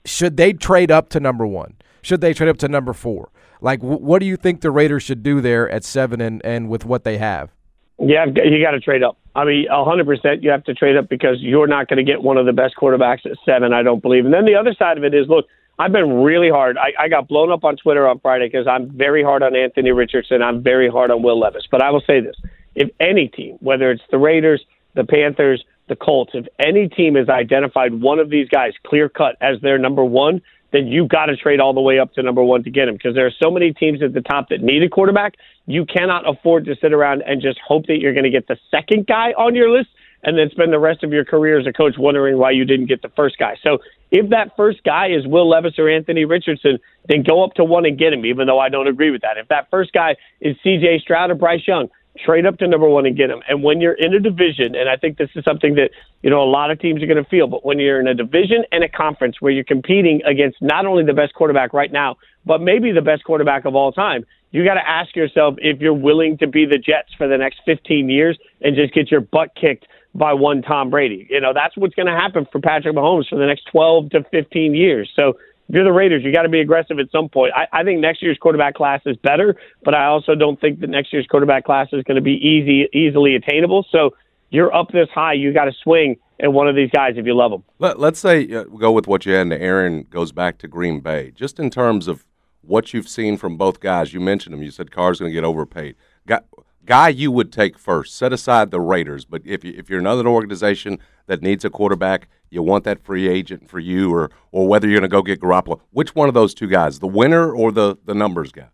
Should 0.05 0.37
they 0.37 0.53
trade 0.53 0.91
up 0.91 1.09
to 1.11 1.21
number 1.21 1.47
one? 1.47 1.77
Should 2.03 2.21
they 2.21 2.35
trade 2.35 2.49
up 2.49 2.59
to 2.59 2.69
number 2.69 2.93
four? 2.93 3.31
Like, 3.61 3.81
what 3.81 4.19
do 4.21 4.27
you 4.27 4.37
think 4.37 4.61
the 4.61 4.71
Raiders 4.71 5.03
should 5.03 5.23
do 5.23 5.41
there 5.41 5.69
at 5.71 5.83
seven 5.83 6.21
and, 6.21 6.45
and 6.45 6.69
with 6.69 6.85
what 6.85 7.05
they 7.05 7.19
have? 7.19 7.53
Yeah, 7.99 8.27
you 8.27 8.63
got 8.63 8.73
to 8.73 8.81
trade 8.81 9.03
up. 9.03 9.17
I 9.37 9.45
mean, 9.45 9.67
100% 9.71 10.43
you 10.43 10.51
have 10.51 10.65
to 10.65 10.73
trade 10.73 10.97
up 10.97 11.11
because 11.11 11.37
you're 11.41 11.67
not 11.67 11.89
going 11.89 11.99
to 11.99 12.11
get 12.11 12.23
one 12.23 12.39
of 12.39 12.47
the 12.47 12.55
best 12.55 12.75
quarterbacks 12.75 13.27
at 13.27 13.37
seven, 13.45 13.75
I 13.75 13.83
don't 13.83 14.01
believe. 14.01 14.25
And 14.25 14.33
then 14.33 14.47
the 14.47 14.55
other 14.55 14.75
side 14.79 14.97
of 14.97 15.05
it 15.05 15.13
is 15.13 15.29
look, 15.29 15.45
I've 15.79 15.93
been 15.93 16.23
really 16.23 16.49
hard. 16.49 16.79
I, 16.79 16.95
I 16.99 17.09
got 17.09 17.29
blown 17.29 17.53
up 17.53 17.63
on 17.63 17.77
Twitter 17.77 18.09
on 18.09 18.19
Friday 18.21 18.49
because 18.49 18.67
I'm 18.67 18.91
very 18.91 19.23
hard 19.23 19.43
on 19.43 19.55
Anthony 19.55 19.93
Richardson. 19.93 20.41
I'm 20.41 20.63
very 20.63 20.89
hard 20.89 21.11
on 21.11 21.23
Will 21.23 21.39
Levis. 21.39 21.65
But 21.71 21.83
I 21.83 21.91
will 21.91 22.03
say 22.07 22.21
this 22.21 22.35
if 22.75 22.89
any 22.99 23.29
team, 23.29 23.59
whether 23.61 23.91
it's 23.91 24.03
the 24.11 24.17
Raiders, 24.17 24.65
the 24.95 25.05
Panthers, 25.05 25.63
the 25.89 25.97
Colts, 25.97 26.33
if 26.33 26.47
any 26.59 26.89
team 26.89 27.15
has 27.17 27.29
identified 27.29 28.01
one 28.01 28.19
of 28.19 28.31
these 28.31 28.49
guys 28.49 28.73
clear 28.87 29.11
cut 29.11 29.37
as 29.43 29.61
their 29.61 29.77
number 29.77 30.03
one, 30.03 30.41
then 30.77 30.87
you've 30.87 31.09
got 31.09 31.27
to 31.27 31.37
trade 31.37 31.61
all 31.61 31.73
the 31.73 31.81
way 31.81 31.99
up 31.99 32.13
to 32.15 32.23
number 32.23 32.43
one 32.43 32.63
to 32.65 32.71
get 32.71 32.89
him 32.89 32.95
because 32.95 33.15
there 33.15 33.27
are 33.27 33.33
so 33.43 33.51
many 33.51 33.73
teams 33.73 34.03
at 34.03 34.13
the 34.13 34.21
top 34.21 34.51
that 34.51 34.61
need 34.61 34.83
a 34.83 34.89
quarterback. 34.89 35.35
You 35.65 35.87
cannot 35.87 36.29
afford 36.29 36.67
to 36.67 36.77
sit 36.81 36.93
around 36.93 37.23
and 37.23 37.41
just 37.41 37.59
hope 37.67 37.87
that 37.87 37.99
you're 37.99 38.13
going 38.13 38.25
to 38.25 38.31
get 38.31 38.47
the 38.47 38.59
second 38.71 39.07
guy 39.07 39.31
on 39.33 39.55
your 39.55 39.71
list 39.71 39.89
and 40.23 40.37
then 40.37 40.51
spend 40.51 40.73
the 40.73 40.79
rest 40.79 41.03
of 41.03 41.13
your 41.13 41.25
career 41.25 41.59
as 41.59 41.67
a 41.67 41.73
coach 41.73 41.95
wondering 41.99 42.37
why 42.37 42.51
you 42.51 42.65
didn't 42.65 42.87
get 42.87 43.01
the 43.01 43.09
first 43.11 43.39
guy. 43.39 43.55
So 43.63 43.79
if 44.11 44.31
that 44.31 44.57
first 44.57 44.83
guy 44.85 45.09
is 45.09 45.27
Will 45.27 45.49
Levis 45.49 45.79
or 45.79 45.89
Anthony 45.89 46.25
Richardson, 46.25 46.79
then 47.09 47.23
go 47.23 47.45
up 47.45 47.55
to 47.55 47.65
one 47.65 47.87
and 47.87 47.99
get 47.99 48.13
him, 48.13 48.27
even 48.27 48.47
though 48.47 48.59
I 48.59 48.69
don't 48.69 48.89
agree 48.89 49.11
with 49.11 49.23
that. 49.23 49.39
If 49.39 49.49
that 49.49 49.71
first 49.71 49.93
guy 49.93 50.17
is 50.41 50.57
CJ 50.65 51.01
Stroud 51.01 51.31
or 51.31 51.35
Bryce 51.37 51.67
Young, 51.67 51.89
trade 52.19 52.47
up 52.47 52.59
to 52.59 52.67
number 52.67 52.89
one 52.89 53.07
and 53.07 53.17
get 53.17 53.31
him. 53.31 53.43
And 53.49 53.63
when 53.63 53.81
you're 53.81 53.95
in 53.95 54.15
a 54.15 54.21
division, 54.21 54.75
and 54.75 54.89
I 54.89 54.97
think 54.97 55.19
this 55.19 55.31
is 55.35 55.45
something 55.45 55.75
that 55.75 55.91
you 56.23 56.31
know 56.31 56.43
a 56.43 56.51
lot 56.51 56.71
of 56.71 56.81
teams 56.81 57.03
are 57.03 57.07
going 57.07 57.23
to 57.23 57.29
feel, 57.29 57.47
but 57.47 57.65
when 57.65 57.79
you're 57.79 58.01
in 58.01 58.07
a 58.07 58.15
division 58.15 58.65
and 58.73 58.85
a 58.85 58.89
conference 58.89 59.41
where 59.41 59.53
you're 59.53 59.65
competing 59.65 60.23
against 60.25 60.61
not 60.61 60.87
only 60.87 61.05
the 61.05 61.15
best 61.15 61.35
quarterback 61.35 61.73
right 61.73 61.93
now, 61.93 62.17
but 62.45 62.61
maybe 62.61 62.93
the 62.93 63.03
best 63.03 63.25
quarterback 63.25 63.65
of 63.65 63.75
all 63.75 63.93
time, 63.93 64.25
you 64.51 64.65
got 64.65 64.75
to 64.75 64.89
ask 64.89 65.15
yourself 65.17 65.57
if 65.59 65.81
you're 65.81 65.95
willing 65.95 66.39
to 66.39 66.47
be 66.47 66.65
the 66.65 66.79
Jets 66.79 67.13
for 67.19 67.29
the 67.29 67.37
next 67.37 67.61
15 67.67 68.09
years 68.09 68.39
and 68.63 68.77
just 68.77 68.95
get 68.95 69.11
your 69.11 69.21
butt 69.21 69.51
kicked 69.55 69.87
by 70.15 70.33
one 70.33 70.63
Tom 70.63 70.91
Brady. 70.91 71.27
You 71.31 71.41
know 71.41 71.53
that's 71.53 71.77
what's 71.77 71.95
going 71.95 72.07
to 72.07 72.13
happen 72.13 72.47
for 72.51 72.61
Patrick 72.61 72.97
Mahomes 72.97 73.29
for 73.29 73.37
the 73.37 73.47
next 73.47 73.67
12 73.71 74.11
to 74.11 74.25
15 74.31 74.75
years. 74.75 75.11
So 75.15 75.39
if 75.69 75.75
you're 75.75 75.85
the 75.85 75.93
Raiders, 75.93 76.23
you 76.25 76.33
got 76.33 76.43
to 76.43 76.49
be 76.49 76.61
aggressive 76.61 76.99
at 76.99 77.11
some 77.11 77.29
point. 77.29 77.53
I, 77.55 77.67
I 77.81 77.85
think 77.85 78.01
next 78.01 78.23
year's 78.23 78.39
quarterback 78.39 78.75
class 78.75 79.01
is 79.05 79.17
better, 79.17 79.57
but 79.85 79.95
I 79.95 80.07
also 80.07 80.35
don't 80.35 80.61
think 80.61 80.81
that 80.81 80.91
next 80.91 81.13
year's 81.13 81.27
quarterback 81.27 81.65
class 81.65 81.89
is 81.93 82.05
going 82.05 82.17
to 82.17 82.23
be 82.23 82.35
easy, 82.35 82.89
easily 82.97 83.35
attainable. 83.35 83.85
So 83.91 84.11
you're 84.51 84.73
up 84.75 84.93
this 84.93 85.09
high, 85.13 85.33
you 85.33 85.53
got 85.53 85.65
to 85.65 85.73
swing 85.83 86.17
at 86.41 86.53
one 86.53 86.69
of 86.69 86.77
these 86.77 86.91
guys 86.91 87.15
if 87.17 87.27
you 87.27 87.35
love 87.35 87.51
them. 87.51 87.65
Let, 87.79 87.99
us 87.99 88.19
say 88.19 88.49
uh, 88.55 88.65
go 88.65 88.93
with 88.93 89.09
what 89.09 89.27
you 89.27 89.33
had, 89.33 89.43
and 89.43 89.53
Aaron 89.53 90.07
goes 90.09 90.33
back 90.33 90.59
to 90.59 90.69
Green 90.69 91.01
Bay. 91.01 91.33
Just 91.35 91.59
in 91.59 91.71
terms 91.71 92.07
of 92.07 92.25
what 92.63 92.95
you've 92.95 93.09
seen 93.09 93.37
from 93.37 93.57
both 93.57 93.81
guys, 93.81 94.13
you 94.13 94.21
mentioned 94.21 94.53
them. 94.53 94.63
You 94.63 94.71
said 94.71 94.91
Carr's 94.91 95.19
going 95.19 95.31
to 95.31 95.35
get 95.35 95.45
overpaid. 95.45 95.97
Got, 96.27 96.45
guy 96.85 97.09
you 97.09 97.33
would 97.33 97.53
take 97.53 97.79
first. 97.79 98.17
Set 98.17 98.33
aside 98.33 98.71
the 98.71 98.81
Raiders, 98.81 99.25
but 99.25 99.43
if 99.45 99.65
you, 99.65 99.75
if 99.77 99.91
you're 99.91 100.01
another 100.01 100.27
organization 100.29 100.99
that 101.27 101.43
needs 101.43 101.65
a 101.65 101.71
quarterback, 101.71 102.29
you 102.51 102.63
want 102.63 102.85
that 102.85 103.05
free 103.05 103.29
agent 103.29 103.69
for 103.69 103.79
you, 103.79 104.13
or 104.13 104.31
or 104.53 104.69
whether 104.69 104.89
you're 104.89 104.99
going 104.99 105.11
to 105.11 105.15
go 105.15 105.23
get 105.23 105.41
Garoppolo. 105.41 105.81
Which 105.91 106.15
one 106.15 106.29
of 106.29 106.35
those 106.35 106.55
two 106.55 106.67
guys, 106.67 106.99
the 106.99 107.07
winner 107.07 107.53
or 107.53 107.73
the 107.73 107.99
the 108.05 108.15
numbers 108.15 108.53
guy? 108.53 108.69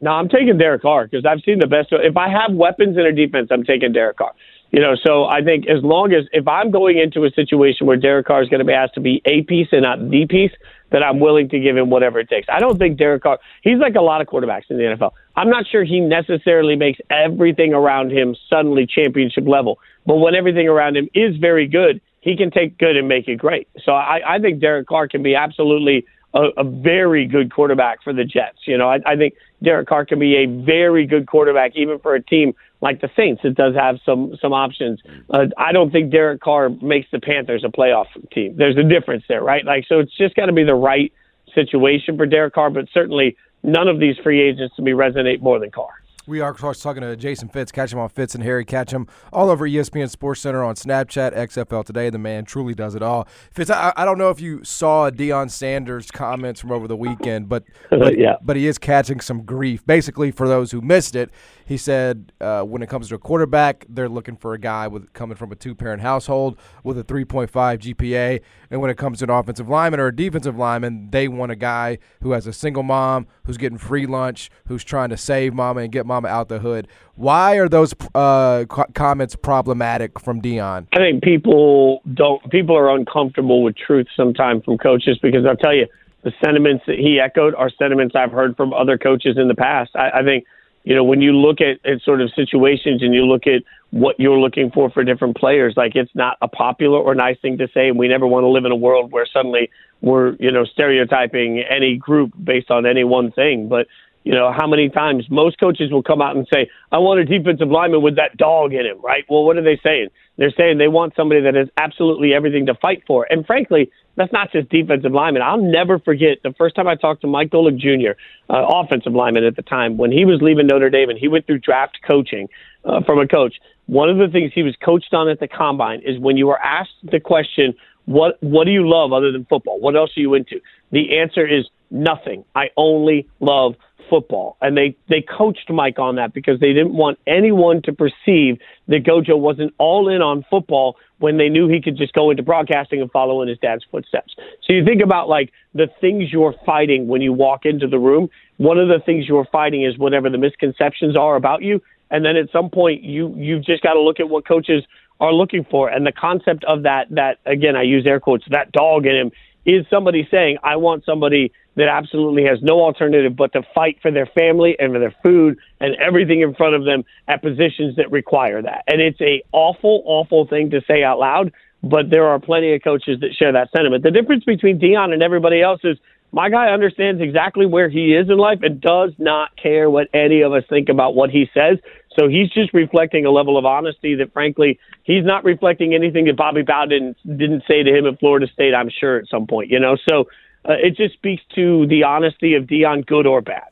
No, 0.00 0.12
I'm 0.12 0.28
taking 0.28 0.58
Derek 0.58 0.82
Carr 0.82 1.06
because 1.06 1.26
I've 1.26 1.40
seen 1.44 1.58
the 1.58 1.66
best. 1.66 1.88
If 1.90 2.16
I 2.16 2.28
have 2.28 2.54
weapons 2.54 2.96
in 2.96 3.04
a 3.04 3.12
defense, 3.12 3.48
I'm 3.50 3.64
taking 3.64 3.92
Derek 3.92 4.16
Carr. 4.16 4.32
You 4.70 4.80
know, 4.80 4.94
so 5.02 5.24
I 5.24 5.42
think 5.42 5.66
as 5.66 5.82
long 5.82 6.12
as 6.12 6.26
if 6.30 6.46
I'm 6.46 6.70
going 6.70 6.98
into 6.98 7.24
a 7.24 7.30
situation 7.30 7.86
where 7.86 7.96
Derek 7.96 8.26
Carr 8.26 8.42
is 8.42 8.48
going 8.48 8.60
to 8.60 8.66
be 8.66 8.74
asked 8.74 8.94
to 8.94 9.00
be 9.00 9.22
a 9.24 9.42
piece 9.42 9.68
and 9.72 9.82
not 9.82 10.10
the 10.10 10.26
piece, 10.26 10.52
that 10.90 11.02
I'm 11.02 11.20
willing 11.20 11.48
to 11.50 11.58
give 11.58 11.76
him 11.76 11.90
whatever 11.90 12.18
it 12.20 12.28
takes. 12.28 12.48
I 12.50 12.60
don't 12.60 12.78
think 12.78 12.98
Derek 12.98 13.22
Carr. 13.22 13.38
He's 13.62 13.78
like 13.78 13.94
a 13.94 14.00
lot 14.00 14.20
of 14.20 14.26
quarterbacks 14.26 14.70
in 14.70 14.76
the 14.76 14.84
NFL. 14.84 15.12
I'm 15.36 15.50
not 15.50 15.66
sure 15.66 15.84
he 15.84 16.00
necessarily 16.00 16.76
makes 16.76 16.98
everything 17.10 17.74
around 17.74 18.12
him 18.12 18.36
suddenly 18.48 18.86
championship 18.86 19.46
level, 19.46 19.78
but 20.06 20.16
when 20.16 20.34
everything 20.34 20.68
around 20.68 20.96
him 20.96 21.08
is 21.14 21.36
very 21.36 21.66
good, 21.66 22.00
he 22.20 22.36
can 22.36 22.50
take 22.50 22.78
good 22.78 22.96
and 22.96 23.08
make 23.08 23.28
it 23.28 23.36
great. 23.36 23.68
So 23.84 23.92
I, 23.92 24.36
I 24.36 24.38
think 24.38 24.60
Derek 24.60 24.86
Carr 24.86 25.08
can 25.08 25.22
be 25.22 25.34
absolutely 25.34 26.04
a, 26.34 26.48
a 26.58 26.64
very 26.64 27.26
good 27.26 27.52
quarterback 27.52 28.02
for 28.02 28.12
the 28.12 28.24
Jets. 28.24 28.58
You 28.66 28.76
know, 28.76 28.88
I, 28.88 28.98
I 29.06 29.16
think 29.16 29.34
Derek 29.62 29.88
Carr 29.88 30.04
can 30.04 30.18
be 30.18 30.36
a 30.36 30.46
very 30.46 31.06
good 31.06 31.26
quarterback 31.26 31.72
even 31.74 31.98
for 31.98 32.14
a 32.14 32.22
team 32.22 32.54
like 32.80 33.00
the 33.00 33.08
Saints. 33.16 33.42
It 33.44 33.54
does 33.54 33.74
have 33.74 33.96
some 34.04 34.36
some 34.40 34.52
options. 34.52 35.00
Uh, 35.30 35.46
I 35.56 35.72
don't 35.72 35.90
think 35.90 36.12
Derek 36.12 36.40
Carr 36.40 36.68
makes 36.68 37.08
the 37.10 37.20
Panthers 37.20 37.64
a 37.64 37.68
playoff 37.68 38.06
team. 38.32 38.56
There's 38.56 38.76
a 38.76 38.84
difference 38.84 39.24
there, 39.28 39.42
right? 39.42 39.64
Like, 39.64 39.84
so 39.88 40.00
it's 40.00 40.16
just 40.16 40.34
got 40.34 40.46
to 40.46 40.52
be 40.52 40.64
the 40.64 40.74
right 40.74 41.12
situation 41.54 42.16
for 42.16 42.26
Derek 42.26 42.54
Carr. 42.54 42.70
But 42.70 42.86
certainly, 42.92 43.36
none 43.62 43.88
of 43.88 43.98
these 43.98 44.16
free 44.22 44.40
agents 44.40 44.76
to 44.76 44.82
me 44.82 44.92
resonate 44.92 45.40
more 45.40 45.58
than 45.58 45.70
Carr. 45.70 45.97
We 46.28 46.40
are, 46.40 46.50
of 46.50 46.58
course, 46.58 46.82
talking 46.82 47.00
to 47.00 47.16
Jason 47.16 47.48
Fitz. 47.48 47.72
Catch 47.72 47.90
him 47.90 47.98
on 47.98 48.10
Fitz 48.10 48.34
and 48.34 48.44
Harry. 48.44 48.62
Catch 48.62 48.90
him 48.90 49.06
all 49.32 49.48
over 49.48 49.66
ESPN 49.66 50.10
Sports 50.10 50.42
Center 50.42 50.62
on 50.62 50.74
Snapchat, 50.74 51.34
XFL 51.34 51.86
Today. 51.86 52.10
The 52.10 52.18
man 52.18 52.44
truly 52.44 52.74
does 52.74 52.94
it 52.94 53.00
all. 53.00 53.26
Fitz, 53.50 53.70
I, 53.70 53.94
I 53.96 54.04
don't 54.04 54.18
know 54.18 54.28
if 54.28 54.38
you 54.38 54.62
saw 54.62 55.08
Deion 55.08 55.50
Sanders' 55.50 56.10
comments 56.10 56.60
from 56.60 56.70
over 56.70 56.86
the 56.86 56.98
weekend, 56.98 57.48
but 57.48 57.64
but, 57.90 58.18
yeah. 58.18 58.36
but 58.42 58.56
he 58.56 58.66
is 58.66 58.76
catching 58.76 59.20
some 59.20 59.44
grief. 59.44 59.86
Basically, 59.86 60.30
for 60.30 60.46
those 60.46 60.70
who 60.70 60.82
missed 60.82 61.16
it, 61.16 61.30
he 61.64 61.78
said 61.78 62.32
uh, 62.42 62.62
when 62.62 62.82
it 62.82 62.90
comes 62.90 63.08
to 63.08 63.14
a 63.14 63.18
quarterback, 63.18 63.86
they're 63.88 64.08
looking 64.08 64.36
for 64.36 64.52
a 64.52 64.58
guy 64.58 64.86
with 64.86 65.12
coming 65.14 65.36
from 65.36 65.50
a 65.52 65.54
two-parent 65.54 66.02
household 66.02 66.58
with 66.82 66.98
a 66.98 67.04
3.5 67.04 67.48
GPA, 67.50 68.40
and 68.70 68.80
when 68.80 68.90
it 68.90 68.96
comes 68.96 69.18
to 69.18 69.24
an 69.24 69.30
offensive 69.30 69.68
lineman 69.68 70.00
or 70.00 70.06
a 70.08 70.16
defensive 70.16 70.56
lineman, 70.56 71.10
they 71.10 71.26
want 71.26 71.52
a 71.52 71.56
guy 71.56 71.98
who 72.22 72.32
has 72.32 72.46
a 72.46 72.52
single 72.52 72.82
mom, 72.82 73.26
who's 73.44 73.56
getting 73.56 73.78
free 73.78 74.06
lunch, 74.06 74.50
who's 74.66 74.84
trying 74.84 75.08
to 75.08 75.16
save 75.16 75.54
mama 75.54 75.80
and 75.80 75.92
get 75.92 76.06
mama 76.20 76.34
out 76.34 76.48
the 76.48 76.58
hood. 76.58 76.88
Why 77.14 77.56
are 77.56 77.68
those 77.68 77.94
uh, 78.14 78.64
co- 78.68 78.86
comments 78.94 79.36
problematic 79.36 80.20
from 80.20 80.40
Deion? 80.40 80.86
I 80.92 80.98
think 80.98 81.22
people 81.22 82.00
don't. 82.14 82.48
People 82.50 82.76
are 82.76 82.90
uncomfortable 82.90 83.62
with 83.62 83.76
truth 83.76 84.06
sometimes 84.16 84.64
from 84.64 84.78
coaches 84.78 85.18
because 85.20 85.44
I'll 85.46 85.56
tell 85.56 85.74
you 85.74 85.86
the 86.22 86.32
sentiments 86.44 86.84
that 86.86 86.98
he 86.98 87.20
echoed 87.20 87.54
are 87.54 87.70
sentiments 87.70 88.14
I've 88.14 88.32
heard 88.32 88.56
from 88.56 88.72
other 88.72 88.98
coaches 88.98 89.36
in 89.36 89.48
the 89.48 89.54
past. 89.54 89.90
I, 89.94 90.20
I 90.20 90.22
think 90.22 90.44
you 90.84 90.94
know 90.94 91.04
when 91.04 91.20
you 91.20 91.32
look 91.32 91.58
at, 91.60 91.84
at 91.90 92.02
sort 92.02 92.20
of 92.20 92.30
situations 92.34 93.02
and 93.02 93.14
you 93.14 93.24
look 93.26 93.46
at 93.46 93.62
what 93.90 94.20
you're 94.20 94.38
looking 94.38 94.70
for 94.70 94.90
for 94.90 95.02
different 95.02 95.36
players, 95.36 95.74
like 95.76 95.96
it's 95.96 96.14
not 96.14 96.36
a 96.42 96.48
popular 96.48 96.98
or 96.98 97.14
nice 97.14 97.38
thing 97.40 97.56
to 97.58 97.68
say, 97.72 97.88
and 97.88 97.98
we 97.98 98.06
never 98.06 98.26
want 98.26 98.44
to 98.44 98.48
live 98.48 98.64
in 98.64 98.72
a 98.72 98.76
world 98.76 99.10
where 99.10 99.26
suddenly 99.32 99.70
we're 100.02 100.34
you 100.38 100.52
know 100.52 100.64
stereotyping 100.64 101.64
any 101.68 101.96
group 101.96 102.32
based 102.42 102.70
on 102.70 102.86
any 102.86 103.04
one 103.04 103.32
thing, 103.32 103.68
but 103.68 103.86
you 104.24 104.32
know, 104.32 104.52
how 104.52 104.66
many 104.66 104.88
times 104.88 105.26
most 105.30 105.58
coaches 105.58 105.90
will 105.90 106.02
come 106.02 106.20
out 106.20 106.36
and 106.36 106.46
say, 106.52 106.68
I 106.92 106.98
want 106.98 107.20
a 107.20 107.24
defensive 107.24 107.68
lineman 107.68 108.02
with 108.02 108.16
that 108.16 108.36
dog 108.36 108.72
in 108.72 108.84
him, 108.84 109.00
right? 109.02 109.24
Well, 109.28 109.44
what 109.44 109.56
are 109.56 109.62
they 109.62 109.80
saying? 109.82 110.08
They're 110.36 110.52
saying 110.56 110.78
they 110.78 110.88
want 110.88 111.14
somebody 111.16 111.40
that 111.42 111.54
has 111.54 111.68
absolutely 111.76 112.34
everything 112.34 112.66
to 112.66 112.74
fight 112.74 113.02
for. 113.06 113.26
And 113.30 113.46
frankly, 113.46 113.90
that's 114.16 114.32
not 114.32 114.52
just 114.52 114.68
defensive 114.68 115.12
lineman. 115.12 115.42
I'll 115.42 115.62
never 115.62 115.98
forget 115.98 116.38
the 116.42 116.52
first 116.58 116.76
time 116.76 116.86
I 116.86 116.94
talked 116.94 117.22
to 117.22 117.26
Mike 117.26 117.50
Golic 117.50 117.78
Jr., 117.78 118.18
uh, 118.48 118.66
offensive 118.66 119.12
lineman 119.14 119.44
at 119.44 119.56
the 119.56 119.62
time, 119.62 119.96
when 119.96 120.12
he 120.12 120.24
was 120.24 120.40
leaving 120.42 120.66
Notre 120.66 120.90
Dame 120.90 121.10
and 121.10 121.18
he 121.18 121.28
went 121.28 121.46
through 121.46 121.58
draft 121.58 121.98
coaching 122.06 122.48
uh, 122.84 123.00
from 123.04 123.18
a 123.18 123.26
coach. 123.26 123.56
One 123.86 124.10
of 124.10 124.18
the 124.18 124.28
things 124.28 124.52
he 124.54 124.62
was 124.62 124.76
coached 124.84 125.14
on 125.14 125.28
at 125.28 125.40
the 125.40 125.48
combine 125.48 126.02
is 126.04 126.18
when 126.18 126.36
you 126.36 126.46
were 126.46 126.58
asked 126.58 126.90
the 127.02 127.20
question, 127.20 127.74
what 128.08 128.42
what 128.42 128.64
do 128.64 128.70
you 128.70 128.88
love 128.88 129.12
other 129.12 129.30
than 129.30 129.44
football? 129.44 129.78
What 129.78 129.94
else 129.94 130.10
are 130.16 130.20
you 130.20 130.32
into? 130.32 130.60
The 130.92 131.18
answer 131.18 131.46
is 131.46 131.66
nothing. 131.90 132.44
I 132.54 132.70
only 132.76 133.28
love 133.38 133.74
football. 134.08 134.56
And 134.62 134.76
they, 134.76 134.96
they 135.10 135.20
coached 135.20 135.68
Mike 135.68 135.98
on 135.98 136.16
that 136.16 136.32
because 136.32 136.58
they 136.58 136.72
didn't 136.72 136.94
want 136.94 137.18
anyone 137.26 137.82
to 137.82 137.92
perceive 137.92 138.58
that 138.86 139.04
Gojo 139.04 139.38
wasn't 139.38 139.74
all 139.76 140.08
in 140.08 140.22
on 140.22 140.46
football 140.48 140.96
when 141.18 141.36
they 141.36 141.50
knew 141.50 141.68
he 141.68 141.82
could 141.82 141.98
just 141.98 142.14
go 142.14 142.30
into 142.30 142.42
broadcasting 142.42 143.02
and 143.02 143.10
follow 143.10 143.42
in 143.42 143.48
his 143.48 143.58
dad's 143.58 143.84
footsteps. 143.90 144.34
So 144.62 144.72
you 144.72 144.86
think 144.86 145.02
about 145.02 145.28
like 145.28 145.52
the 145.74 145.88
things 146.00 146.32
you're 146.32 146.54
fighting 146.64 147.08
when 147.08 147.20
you 147.20 147.34
walk 147.34 147.66
into 147.66 147.86
the 147.86 147.98
room. 147.98 148.30
One 148.56 148.78
of 148.78 148.88
the 148.88 149.00
things 149.04 149.28
you're 149.28 149.48
fighting 149.52 149.84
is 149.84 149.98
whatever 149.98 150.30
the 150.30 150.38
misconceptions 150.38 151.14
are 151.14 151.36
about 151.36 151.62
you. 151.62 151.82
And 152.10 152.24
then 152.24 152.36
at 152.36 152.50
some 152.50 152.70
point 152.70 153.02
you 153.02 153.34
you've 153.36 153.66
just 153.66 153.82
got 153.82 153.92
to 153.92 154.00
look 154.00 154.18
at 154.18 154.30
what 154.30 154.48
coaches 154.48 154.84
are 155.20 155.32
looking 155.32 155.64
for. 155.70 155.88
And 155.88 156.06
the 156.06 156.12
concept 156.12 156.64
of 156.64 156.82
that 156.84 157.06
that 157.10 157.38
again 157.46 157.76
I 157.76 157.82
use 157.82 158.06
air 158.06 158.20
quotes, 158.20 158.44
that 158.50 158.72
dog 158.72 159.06
in 159.06 159.16
him 159.16 159.32
is 159.66 159.84
somebody 159.90 160.26
saying, 160.30 160.58
I 160.62 160.76
want 160.76 161.04
somebody 161.04 161.52
that 161.76 161.88
absolutely 161.88 162.44
has 162.44 162.58
no 162.62 162.80
alternative 162.80 163.36
but 163.36 163.52
to 163.52 163.62
fight 163.74 163.98
for 164.02 164.10
their 164.10 164.26
family 164.26 164.76
and 164.78 164.92
for 164.92 164.98
their 164.98 165.14
food 165.22 165.58
and 165.80 165.94
everything 165.96 166.40
in 166.40 166.54
front 166.54 166.74
of 166.74 166.84
them 166.84 167.04
at 167.28 167.42
positions 167.42 167.96
that 167.96 168.10
require 168.10 168.62
that. 168.62 168.82
And 168.88 169.00
it's 169.00 169.20
a 169.20 169.42
awful, 169.52 170.02
awful 170.04 170.46
thing 170.46 170.70
to 170.70 170.80
say 170.88 171.04
out 171.04 171.18
loud, 171.18 171.52
but 171.82 172.10
there 172.10 172.26
are 172.26 172.40
plenty 172.40 172.74
of 172.74 172.82
coaches 172.82 173.20
that 173.20 173.34
share 173.34 173.52
that 173.52 173.70
sentiment. 173.70 174.02
The 174.02 174.10
difference 174.10 174.44
between 174.44 174.80
Deion 174.80 175.12
and 175.12 175.22
everybody 175.22 175.62
else 175.62 175.80
is 175.84 175.98
my 176.32 176.50
guy 176.50 176.68
understands 176.68 177.22
exactly 177.22 177.66
where 177.66 177.88
he 177.88 178.14
is 178.14 178.28
in 178.28 178.36
life 178.36 178.60
and 178.62 178.80
does 178.80 179.12
not 179.18 179.56
care 179.56 179.88
what 179.88 180.08
any 180.12 180.42
of 180.42 180.52
us 180.52 180.64
think 180.68 180.88
about 180.88 181.14
what 181.14 181.30
he 181.30 181.48
says. 181.54 181.78
So 182.18 182.28
he's 182.28 182.50
just 182.50 182.74
reflecting 182.74 183.24
a 183.24 183.30
level 183.30 183.56
of 183.56 183.64
honesty 183.64 184.14
that, 184.16 184.32
frankly, 184.32 184.78
he's 185.04 185.24
not 185.24 185.44
reflecting 185.44 185.94
anything 185.94 186.26
that 186.26 186.36
Bobby 186.36 186.62
Bowden 186.62 187.14
didn't 187.24 187.62
say 187.68 187.82
to 187.82 187.96
him 187.96 188.06
at 188.06 188.18
Florida 188.18 188.46
State. 188.52 188.74
I'm 188.74 188.90
sure 188.90 189.18
at 189.18 189.28
some 189.28 189.46
point, 189.46 189.70
you 189.70 189.78
know. 189.78 189.96
So 190.08 190.28
uh, 190.68 190.74
it 190.82 190.96
just 190.96 191.14
speaks 191.14 191.42
to 191.54 191.86
the 191.86 192.02
honesty 192.02 192.54
of 192.54 192.64
Deion, 192.64 193.06
good 193.06 193.26
or 193.26 193.40
bad. 193.40 193.68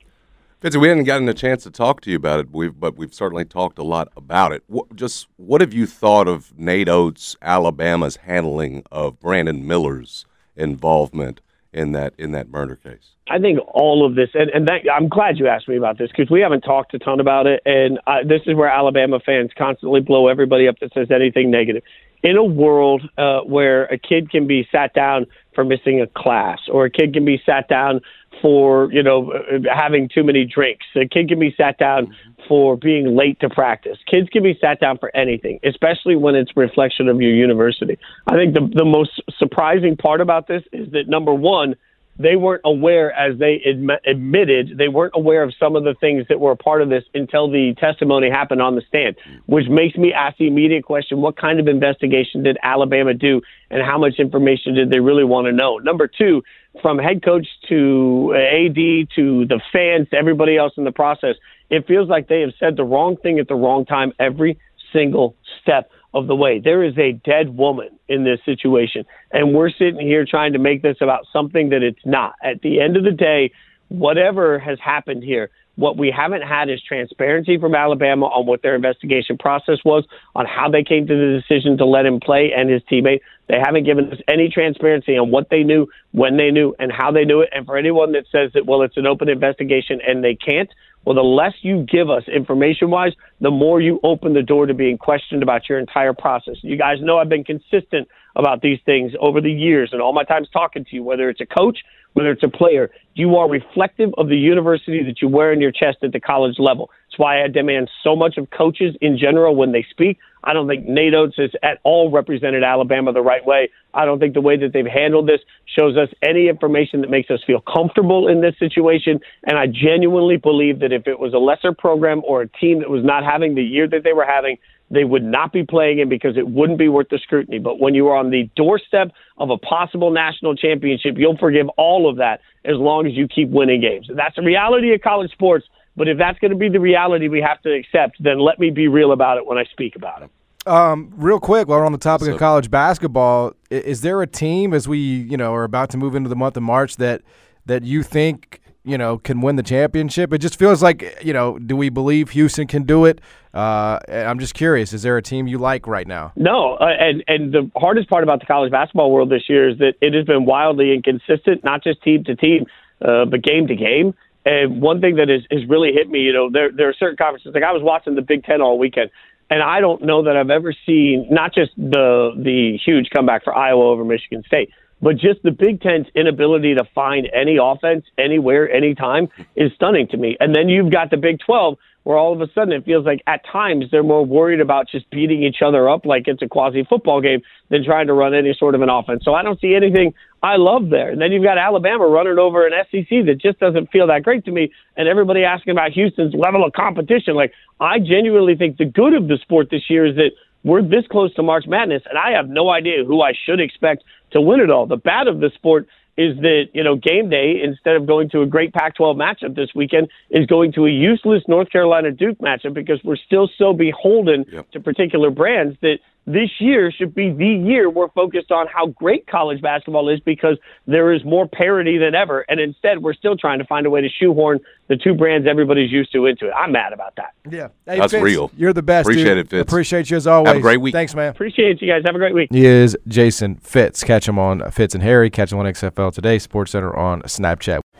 Fitzy, 0.62 0.80
we 0.80 0.88
haven't 0.88 1.04
gotten 1.04 1.28
a 1.28 1.34
chance 1.34 1.64
to 1.64 1.70
talk 1.70 2.00
to 2.00 2.10
you 2.10 2.16
about 2.16 2.40
it, 2.40 2.50
we've, 2.50 2.78
but 2.78 2.96
we've 2.96 3.12
certainly 3.12 3.44
talked 3.44 3.78
a 3.78 3.84
lot 3.84 4.08
about 4.16 4.52
it. 4.52 4.62
What, 4.68 4.96
just 4.96 5.26
what 5.36 5.60
have 5.60 5.74
you 5.74 5.86
thought 5.86 6.28
of 6.28 6.56
Nate 6.56 6.88
Oats, 6.88 7.36
Alabama's 7.42 8.16
handling 8.16 8.82
of 8.90 9.20
Brandon 9.20 9.66
Miller's 9.66 10.24
involvement 10.56 11.40
in 11.76 11.92
that 11.92 12.14
in 12.18 12.32
that 12.32 12.48
murder 12.48 12.76
case? 12.76 13.12
I 13.28 13.38
think 13.38 13.58
all 13.68 14.06
of 14.06 14.14
this, 14.14 14.30
and, 14.34 14.50
and 14.50 14.68
that, 14.68 14.82
I'm 14.92 15.08
glad 15.08 15.38
you 15.38 15.48
asked 15.48 15.68
me 15.68 15.76
about 15.76 15.98
this 15.98 16.10
because 16.10 16.30
we 16.30 16.40
haven't 16.40 16.62
talked 16.62 16.94
a 16.94 16.98
ton 16.98 17.20
about 17.20 17.46
it, 17.46 17.60
and 17.66 17.98
I, 18.06 18.22
this 18.22 18.42
is 18.46 18.54
where 18.54 18.68
Alabama 18.68 19.20
fans 19.20 19.50
constantly 19.56 20.00
blow 20.00 20.28
everybody 20.28 20.68
up 20.68 20.78
that 20.80 20.92
says 20.94 21.08
anything 21.10 21.50
negative. 21.50 21.82
In 22.22 22.36
a 22.36 22.44
world 22.44 23.02
uh, 23.18 23.40
where 23.40 23.84
a 23.84 23.98
kid 23.98 24.30
can 24.30 24.46
be 24.46 24.66
sat 24.72 24.94
down 24.94 25.26
for 25.56 25.64
missing 25.64 26.00
a 26.00 26.06
class, 26.06 26.60
or 26.70 26.84
a 26.84 26.90
kid 26.90 27.12
can 27.12 27.24
be 27.24 27.42
sat 27.44 27.68
down 27.68 28.00
for 28.40 28.92
you 28.92 29.02
know 29.02 29.32
having 29.74 30.08
too 30.08 30.22
many 30.22 30.44
drinks, 30.44 30.86
a 30.94 31.08
kid 31.08 31.28
can 31.28 31.40
be 31.40 31.52
sat 31.56 31.78
down 31.78 32.14
for 32.46 32.76
being 32.76 33.16
late 33.16 33.40
to 33.40 33.48
practice. 33.48 33.98
Kids 34.08 34.28
can 34.28 34.44
be 34.44 34.56
sat 34.60 34.78
down 34.78 34.98
for 34.98 35.14
anything, 35.16 35.58
especially 35.64 36.14
when 36.14 36.36
it's 36.36 36.52
reflection 36.56 37.08
of 37.08 37.20
your 37.20 37.32
university. 37.32 37.98
I 38.28 38.34
think 38.34 38.54
the 38.54 38.70
the 38.72 38.84
most 38.84 39.20
surprising 39.38 39.96
part 39.96 40.20
about 40.20 40.46
this 40.46 40.62
is 40.72 40.92
that 40.92 41.08
number 41.08 41.34
one 41.34 41.74
they 42.18 42.36
weren't 42.36 42.62
aware, 42.64 43.12
as 43.12 43.38
they 43.38 43.62
admi- 43.66 43.98
admitted, 44.06 44.78
they 44.78 44.88
weren't 44.88 45.12
aware 45.14 45.42
of 45.42 45.52
some 45.58 45.76
of 45.76 45.84
the 45.84 45.94
things 45.94 46.26
that 46.28 46.40
were 46.40 46.52
a 46.52 46.56
part 46.56 46.80
of 46.80 46.88
this 46.88 47.04
until 47.14 47.50
the 47.50 47.74
testimony 47.78 48.30
happened 48.30 48.62
on 48.62 48.74
the 48.74 48.82
stand, 48.88 49.16
which 49.46 49.68
makes 49.68 49.96
me 49.96 50.12
ask 50.12 50.38
the 50.38 50.46
immediate 50.46 50.84
question 50.84 51.20
what 51.20 51.36
kind 51.36 51.60
of 51.60 51.68
investigation 51.68 52.42
did 52.42 52.56
Alabama 52.62 53.12
do, 53.12 53.42
and 53.70 53.82
how 53.82 53.98
much 53.98 54.14
information 54.18 54.74
did 54.74 54.90
they 54.90 55.00
really 55.00 55.24
want 55.24 55.46
to 55.46 55.52
know? 55.52 55.76
Number 55.78 56.08
two, 56.08 56.42
from 56.80 56.98
head 56.98 57.22
coach 57.22 57.46
to 57.68 58.34
AD 58.34 59.10
to 59.16 59.46
the 59.46 59.60
fans 59.72 60.08
to 60.10 60.16
everybody 60.16 60.56
else 60.56 60.72
in 60.76 60.84
the 60.84 60.92
process, 60.92 61.36
it 61.68 61.86
feels 61.86 62.08
like 62.08 62.28
they 62.28 62.40
have 62.40 62.52
said 62.58 62.76
the 62.76 62.84
wrong 62.84 63.16
thing 63.16 63.38
at 63.38 63.48
the 63.48 63.54
wrong 63.54 63.84
time 63.84 64.12
every 64.18 64.58
single 64.92 65.34
step 65.60 65.90
of 66.16 66.26
the 66.26 66.34
way. 66.34 66.58
There 66.58 66.82
is 66.82 66.96
a 66.96 67.12
dead 67.12 67.56
woman 67.56 67.90
in 68.08 68.24
this 68.24 68.40
situation, 68.46 69.04
and 69.32 69.54
we're 69.54 69.68
sitting 69.70 70.00
here 70.00 70.24
trying 70.24 70.54
to 70.54 70.58
make 70.58 70.80
this 70.80 70.96
about 71.02 71.26
something 71.30 71.68
that 71.68 71.82
it's 71.82 72.04
not. 72.06 72.34
At 72.42 72.62
the 72.62 72.80
end 72.80 72.96
of 72.96 73.04
the 73.04 73.10
day, 73.10 73.52
whatever 73.88 74.58
has 74.58 74.78
happened 74.82 75.22
here, 75.22 75.50
what 75.76 75.96
we 75.96 76.10
haven't 76.10 76.42
had 76.42 76.68
is 76.68 76.82
transparency 76.82 77.58
from 77.58 77.74
Alabama 77.74 78.26
on 78.26 78.46
what 78.46 78.62
their 78.62 78.74
investigation 78.74 79.38
process 79.38 79.78
was, 79.84 80.04
on 80.34 80.46
how 80.46 80.68
they 80.70 80.82
came 80.82 81.06
to 81.06 81.14
the 81.14 81.40
decision 81.40 81.76
to 81.78 81.84
let 81.84 82.06
him 82.06 82.18
play 82.18 82.50
and 82.56 82.70
his 82.70 82.82
teammate. 82.90 83.20
They 83.48 83.58
haven't 83.62 83.84
given 83.84 84.10
us 84.10 84.18
any 84.26 84.48
transparency 84.48 85.16
on 85.16 85.30
what 85.30 85.50
they 85.50 85.62
knew, 85.62 85.86
when 86.12 86.36
they 86.36 86.50
knew, 86.50 86.74
and 86.78 86.90
how 86.90 87.12
they 87.12 87.24
knew 87.24 87.40
it. 87.42 87.50
And 87.52 87.64
for 87.66 87.76
anyone 87.76 88.12
that 88.12 88.24
says 88.32 88.50
that, 88.54 88.66
well, 88.66 88.82
it's 88.82 88.96
an 88.96 89.06
open 89.06 89.28
investigation 89.28 90.00
and 90.06 90.24
they 90.24 90.34
can't, 90.34 90.70
well, 91.04 91.14
the 91.14 91.22
less 91.22 91.54
you 91.60 91.86
give 91.88 92.10
us 92.10 92.24
information 92.26 92.90
wise, 92.90 93.12
the 93.40 93.50
more 93.50 93.80
you 93.80 94.00
open 94.02 94.32
the 94.32 94.42
door 94.42 94.66
to 94.66 94.74
being 94.74 94.98
questioned 94.98 95.42
about 95.42 95.68
your 95.68 95.78
entire 95.78 96.12
process. 96.12 96.56
You 96.62 96.76
guys 96.76 96.96
know 97.00 97.18
I've 97.18 97.28
been 97.28 97.44
consistent 97.44 98.08
about 98.36 98.62
these 98.62 98.78
things 98.86 99.12
over 99.20 99.40
the 99.40 99.50
years 99.50 99.90
and 99.92 100.00
all 100.00 100.12
my 100.12 100.24
times 100.24 100.48
talking 100.52 100.84
to 100.84 100.94
you, 100.94 101.02
whether 101.02 101.28
it's 101.28 101.40
a 101.40 101.46
coach, 101.46 101.78
whether 102.12 102.30
it's 102.30 102.42
a 102.42 102.48
player. 102.48 102.90
You 103.14 103.36
are 103.36 103.48
reflective 103.48 104.10
of 104.16 104.28
the 104.28 104.36
university 104.36 105.02
that 105.04 105.20
you 105.20 105.28
wear 105.28 105.52
in 105.52 105.60
your 105.60 105.72
chest 105.72 105.98
at 106.02 106.12
the 106.12 106.20
college 106.20 106.58
level. 106.58 106.90
That's 107.06 107.18
why 107.18 107.42
I 107.42 107.48
demand 107.48 107.90
so 108.02 108.16
much 108.16 108.38
of 108.38 108.48
coaches 108.50 108.96
in 109.02 109.18
general 109.18 109.54
when 109.54 109.72
they 109.72 109.84
speak. 109.90 110.18
I 110.42 110.54
don't 110.54 110.66
think 110.66 110.86
Nate 110.86 111.12
Oats 111.12 111.36
has 111.36 111.50
at 111.62 111.78
all 111.82 112.10
represented 112.10 112.62
Alabama 112.62 113.12
the 113.12 113.20
right 113.20 113.44
way. 113.44 113.68
I 113.92 114.06
don't 114.06 114.18
think 114.18 114.32
the 114.32 114.40
way 114.40 114.56
that 114.56 114.72
they've 114.72 114.86
handled 114.86 115.28
this 115.28 115.40
shows 115.66 115.96
us 115.96 116.08
any 116.22 116.48
information 116.48 117.02
that 117.02 117.10
makes 117.10 117.30
us 117.30 117.40
feel 117.46 117.60
comfortable 117.60 118.28
in 118.28 118.40
this 118.40 118.54
situation. 118.58 119.20
And 119.44 119.58
I 119.58 119.66
genuinely 119.66 120.36
believe 120.38 120.80
that 120.80 120.92
if 120.92 121.06
it 121.06 121.18
was 121.18 121.34
a 121.34 121.38
lesser 121.38 121.72
program 121.72 122.22
or 122.24 122.42
a 122.42 122.48
team 122.48 122.78
that 122.78 122.88
was 122.88 123.04
not 123.04 123.24
having 123.24 123.56
the 123.56 123.62
year 123.62 123.88
that 123.88 124.04
they 124.04 124.12
were 124.12 124.26
having, 124.26 124.56
they 124.90 125.04
would 125.04 125.24
not 125.24 125.52
be 125.52 125.64
playing 125.64 125.98
him 125.98 126.08
because 126.08 126.36
it 126.36 126.48
wouldn't 126.48 126.78
be 126.78 126.88
worth 126.88 127.08
the 127.08 127.18
scrutiny. 127.18 127.58
But 127.58 127.80
when 127.80 127.94
you 127.94 128.08
are 128.08 128.16
on 128.16 128.30
the 128.30 128.48
doorstep 128.54 129.10
of 129.38 129.50
a 129.50 129.58
possible 129.58 130.10
national 130.10 130.54
championship, 130.54 131.14
you'll 131.16 131.38
forgive 131.38 131.68
all 131.76 132.08
of 132.08 132.16
that 132.16 132.40
as 132.64 132.76
long 132.76 133.06
as 133.06 133.14
you 133.14 133.26
keep 133.26 133.48
winning 133.50 133.80
games. 133.80 134.08
That's 134.14 134.36
the 134.36 134.42
reality 134.42 134.94
of 134.94 135.00
college 135.00 135.32
sports. 135.32 135.66
But 135.96 136.08
if 136.08 136.18
that's 136.18 136.38
going 136.38 136.50
to 136.50 136.56
be 136.56 136.68
the 136.68 136.80
reality 136.80 137.28
we 137.28 137.40
have 137.40 137.60
to 137.62 137.72
accept, 137.72 138.22
then 138.22 138.38
let 138.38 138.58
me 138.58 138.70
be 138.70 138.86
real 138.86 139.12
about 139.12 139.38
it 139.38 139.46
when 139.46 139.58
I 139.58 139.64
speak 139.64 139.96
about 139.96 140.22
it. 140.22 140.30
Um, 140.66 141.12
real 141.16 141.38
quick, 141.38 141.68
while 141.68 141.78
we're 141.78 141.86
on 141.86 141.92
the 141.92 141.98
topic 141.98 142.28
of 142.28 142.38
college 142.38 142.70
basketball, 142.70 143.52
is 143.70 144.00
there 144.00 144.20
a 144.20 144.26
team 144.26 144.74
as 144.74 144.88
we 144.88 144.98
you 144.98 145.36
know 145.36 145.54
are 145.54 145.62
about 145.62 145.90
to 145.90 145.96
move 145.96 146.16
into 146.16 146.28
the 146.28 146.34
month 146.34 146.56
of 146.56 146.64
March 146.64 146.96
that 146.96 147.22
that 147.66 147.84
you 147.84 148.02
think 148.02 148.60
you 148.86 148.96
know 148.96 149.18
can 149.18 149.40
win 149.40 149.56
the 149.56 149.62
championship? 149.62 150.32
It 150.32 150.38
just 150.38 150.58
feels 150.58 150.82
like 150.82 151.18
you 151.22 151.32
know. 151.32 151.58
Do 151.58 151.76
we 151.76 151.88
believe 151.88 152.30
Houston 152.30 152.66
can 152.66 152.84
do 152.84 153.04
it? 153.04 153.20
Uh, 153.52 153.98
I'm 154.08 154.38
just 154.38 154.54
curious. 154.54 154.92
Is 154.92 155.02
there 155.02 155.16
a 155.16 155.22
team 155.22 155.46
you 155.46 155.58
like 155.58 155.86
right 155.86 156.06
now? 156.06 156.32
No, 156.36 156.74
uh, 156.74 156.86
and 156.98 157.24
and 157.26 157.52
the 157.52 157.70
hardest 157.76 158.08
part 158.08 158.22
about 158.22 158.40
the 158.40 158.46
college 158.46 158.70
basketball 158.70 159.10
world 159.10 159.30
this 159.30 159.48
year 159.48 159.68
is 159.68 159.78
that 159.78 159.94
it 160.00 160.14
has 160.14 160.24
been 160.24 160.44
wildly 160.44 160.94
inconsistent, 160.94 161.64
not 161.64 161.82
just 161.82 162.02
team 162.02 162.24
to 162.24 162.36
team, 162.36 162.66
uh, 163.02 163.24
but 163.24 163.42
game 163.42 163.66
to 163.66 163.74
game. 163.74 164.14
And 164.44 164.80
one 164.80 165.00
thing 165.00 165.16
that 165.16 165.28
has, 165.28 165.42
has 165.50 165.68
really 165.68 165.90
hit 165.92 166.08
me, 166.08 166.20
you 166.20 166.32
know, 166.32 166.48
there 166.50 166.70
there 166.70 166.88
are 166.88 166.94
certain 166.94 167.16
conferences. 167.16 167.52
Like 167.52 167.64
I 167.64 167.72
was 167.72 167.82
watching 167.82 168.14
the 168.14 168.22
Big 168.22 168.44
Ten 168.44 168.60
all 168.60 168.78
weekend, 168.78 169.10
and 169.50 169.62
I 169.62 169.80
don't 169.80 170.02
know 170.04 170.22
that 170.22 170.36
I've 170.36 170.50
ever 170.50 170.72
seen 170.86 171.26
not 171.30 171.52
just 171.52 171.72
the 171.76 172.30
the 172.36 172.78
huge 172.84 173.08
comeback 173.14 173.42
for 173.42 173.56
Iowa 173.56 173.90
over 173.90 174.04
Michigan 174.04 174.44
State, 174.46 174.70
but 175.00 175.16
just 175.16 175.42
the 175.42 175.50
Big 175.50 175.80
Ten's 175.80 176.06
inability 176.14 176.74
to 176.74 176.84
find 176.94 177.28
any 177.34 177.58
offense 177.62 178.04
anywhere, 178.18 178.70
anytime 178.70 179.28
is 179.54 179.72
stunning 179.74 180.08
to 180.08 180.16
me. 180.16 180.36
And 180.40 180.54
then 180.54 180.68
you've 180.68 180.90
got 180.90 181.10
the 181.10 181.16
Big 181.16 181.38
12, 181.44 181.76
where 182.04 182.16
all 182.16 182.32
of 182.32 182.40
a 182.40 182.46
sudden 182.52 182.72
it 182.72 182.84
feels 182.84 183.04
like 183.04 183.20
at 183.26 183.40
times 183.50 183.86
they're 183.90 184.04
more 184.04 184.24
worried 184.24 184.60
about 184.60 184.88
just 184.88 185.10
beating 185.10 185.42
each 185.42 185.56
other 185.60 185.90
up 185.90 186.06
like 186.06 186.28
it's 186.28 186.40
a 186.40 186.46
quasi 186.46 186.86
football 186.88 187.20
game 187.20 187.40
than 187.68 187.84
trying 187.84 188.06
to 188.06 188.12
run 188.12 188.32
any 188.32 188.54
sort 188.56 188.76
of 188.76 188.82
an 188.82 188.88
offense. 188.88 189.24
So 189.24 189.34
I 189.34 189.42
don't 189.42 189.60
see 189.60 189.74
anything 189.74 190.14
I 190.40 190.54
love 190.54 190.88
there. 190.88 191.10
And 191.10 191.20
then 191.20 191.32
you've 191.32 191.42
got 191.42 191.58
Alabama 191.58 192.06
running 192.06 192.38
over 192.38 192.64
an 192.64 192.72
SEC 192.92 193.08
that 193.26 193.38
just 193.42 193.58
doesn't 193.58 193.90
feel 193.90 194.06
that 194.06 194.22
great 194.22 194.44
to 194.44 194.52
me. 194.52 194.70
And 194.96 195.08
everybody 195.08 195.42
asking 195.42 195.72
about 195.72 195.90
Houston's 195.92 196.32
level 196.32 196.64
of 196.64 196.72
competition. 196.74 197.34
Like, 197.34 197.52
I 197.80 197.98
genuinely 197.98 198.54
think 198.54 198.76
the 198.76 198.84
good 198.84 199.12
of 199.12 199.26
the 199.26 199.38
sport 199.42 199.70
this 199.70 199.90
year 199.90 200.06
is 200.06 200.14
that 200.14 200.30
we're 200.66 200.82
this 200.82 201.06
close 201.08 201.32
to 201.34 201.44
March 201.44 201.64
Madness, 201.68 202.02
and 202.10 202.18
I 202.18 202.32
have 202.32 202.48
no 202.48 202.70
idea 202.70 203.04
who 203.04 203.22
I 203.22 203.32
should 203.46 203.60
expect 203.60 204.02
to 204.32 204.40
win 204.40 204.58
it 204.58 204.68
all. 204.68 204.84
The 204.86 204.96
bad 204.96 205.28
of 205.28 205.38
the 205.38 205.50
sport 205.54 205.86
is 206.16 206.36
that 206.38 206.64
you 206.74 206.82
know 206.82 206.96
game 206.96 207.30
day 207.30 207.60
instead 207.62 207.94
of 207.94 208.04
going 208.04 208.28
to 208.30 208.42
a 208.42 208.46
great 208.46 208.72
Pac-12 208.72 209.14
matchup 209.14 209.54
this 209.54 209.70
weekend 209.76 210.08
is 210.28 210.44
going 210.46 210.72
to 210.72 210.86
a 210.86 210.90
useless 210.90 211.44
North 211.46 211.70
Carolina 211.70 212.10
Duke 212.10 212.38
matchup 212.38 212.74
because 212.74 212.98
we're 213.04 213.16
still 213.16 213.48
so 213.56 213.72
beholden 213.72 214.44
yep. 214.50 214.68
to 214.72 214.80
particular 214.80 215.30
brands 215.30 215.78
that 215.82 215.98
this 216.26 216.50
year 216.58 216.90
should 216.90 217.14
be 217.14 217.30
the 217.30 217.46
year 217.46 217.88
we're 217.88 218.08
focused 218.08 218.50
on 218.50 218.66
how 218.66 218.86
great 218.86 219.26
college 219.26 219.60
basketball 219.62 220.08
is 220.08 220.18
because 220.20 220.58
there 220.86 221.12
is 221.12 221.24
more 221.24 221.46
parity 221.46 221.98
than 221.98 222.14
ever. 222.14 222.44
And 222.48 222.58
instead, 222.58 223.02
we're 223.02 223.14
still 223.14 223.36
trying 223.36 223.60
to 223.60 223.64
find 223.64 223.86
a 223.86 223.90
way 223.90 224.00
to 224.00 224.08
shoehorn 224.08 224.58
the 224.88 224.96
two 224.96 225.14
brands 225.14 225.46
everybody's 225.48 225.92
used 225.92 226.12
to 226.12 226.26
into 226.26 226.46
it. 226.48 226.52
I'm 226.52 226.72
mad 226.72 226.92
about 226.92 227.14
that. 227.16 227.32
Yeah. 227.48 227.68
Hey, 227.86 227.98
That's 227.98 228.12
Fitz, 228.12 228.22
real. 228.22 228.50
You're 228.56 228.72
the 228.72 228.82
best. 228.82 229.06
Appreciate 229.06 229.34
dude. 229.34 229.38
it, 229.38 229.50
Fitz. 229.50 229.70
Appreciate 229.70 230.10
you 230.10 230.16
as 230.16 230.26
always. 230.26 230.48
Have 230.48 230.56
a 230.56 230.60
great 230.60 230.80
week. 230.80 230.92
Thanks, 230.92 231.14
man. 231.14 231.30
Appreciate 231.30 231.80
you 231.80 231.88
guys. 231.88 232.02
Have 232.04 232.16
a 232.16 232.18
great 232.18 232.34
week. 232.34 232.48
He 232.52 232.66
is 232.66 232.96
Jason 233.06 233.56
Fitz. 233.56 234.02
Catch 234.02 234.28
him 234.28 234.38
on 234.38 234.68
Fitz 234.72 234.94
and 234.94 235.02
Harry. 235.02 235.30
Catch 235.30 235.52
him 235.52 235.58
on 235.58 235.66
XFL 235.66 236.12
Today, 236.12 236.38
Sports 236.38 236.72
Center 236.72 236.94
on 236.94 237.22
Snapchat. 237.22 237.80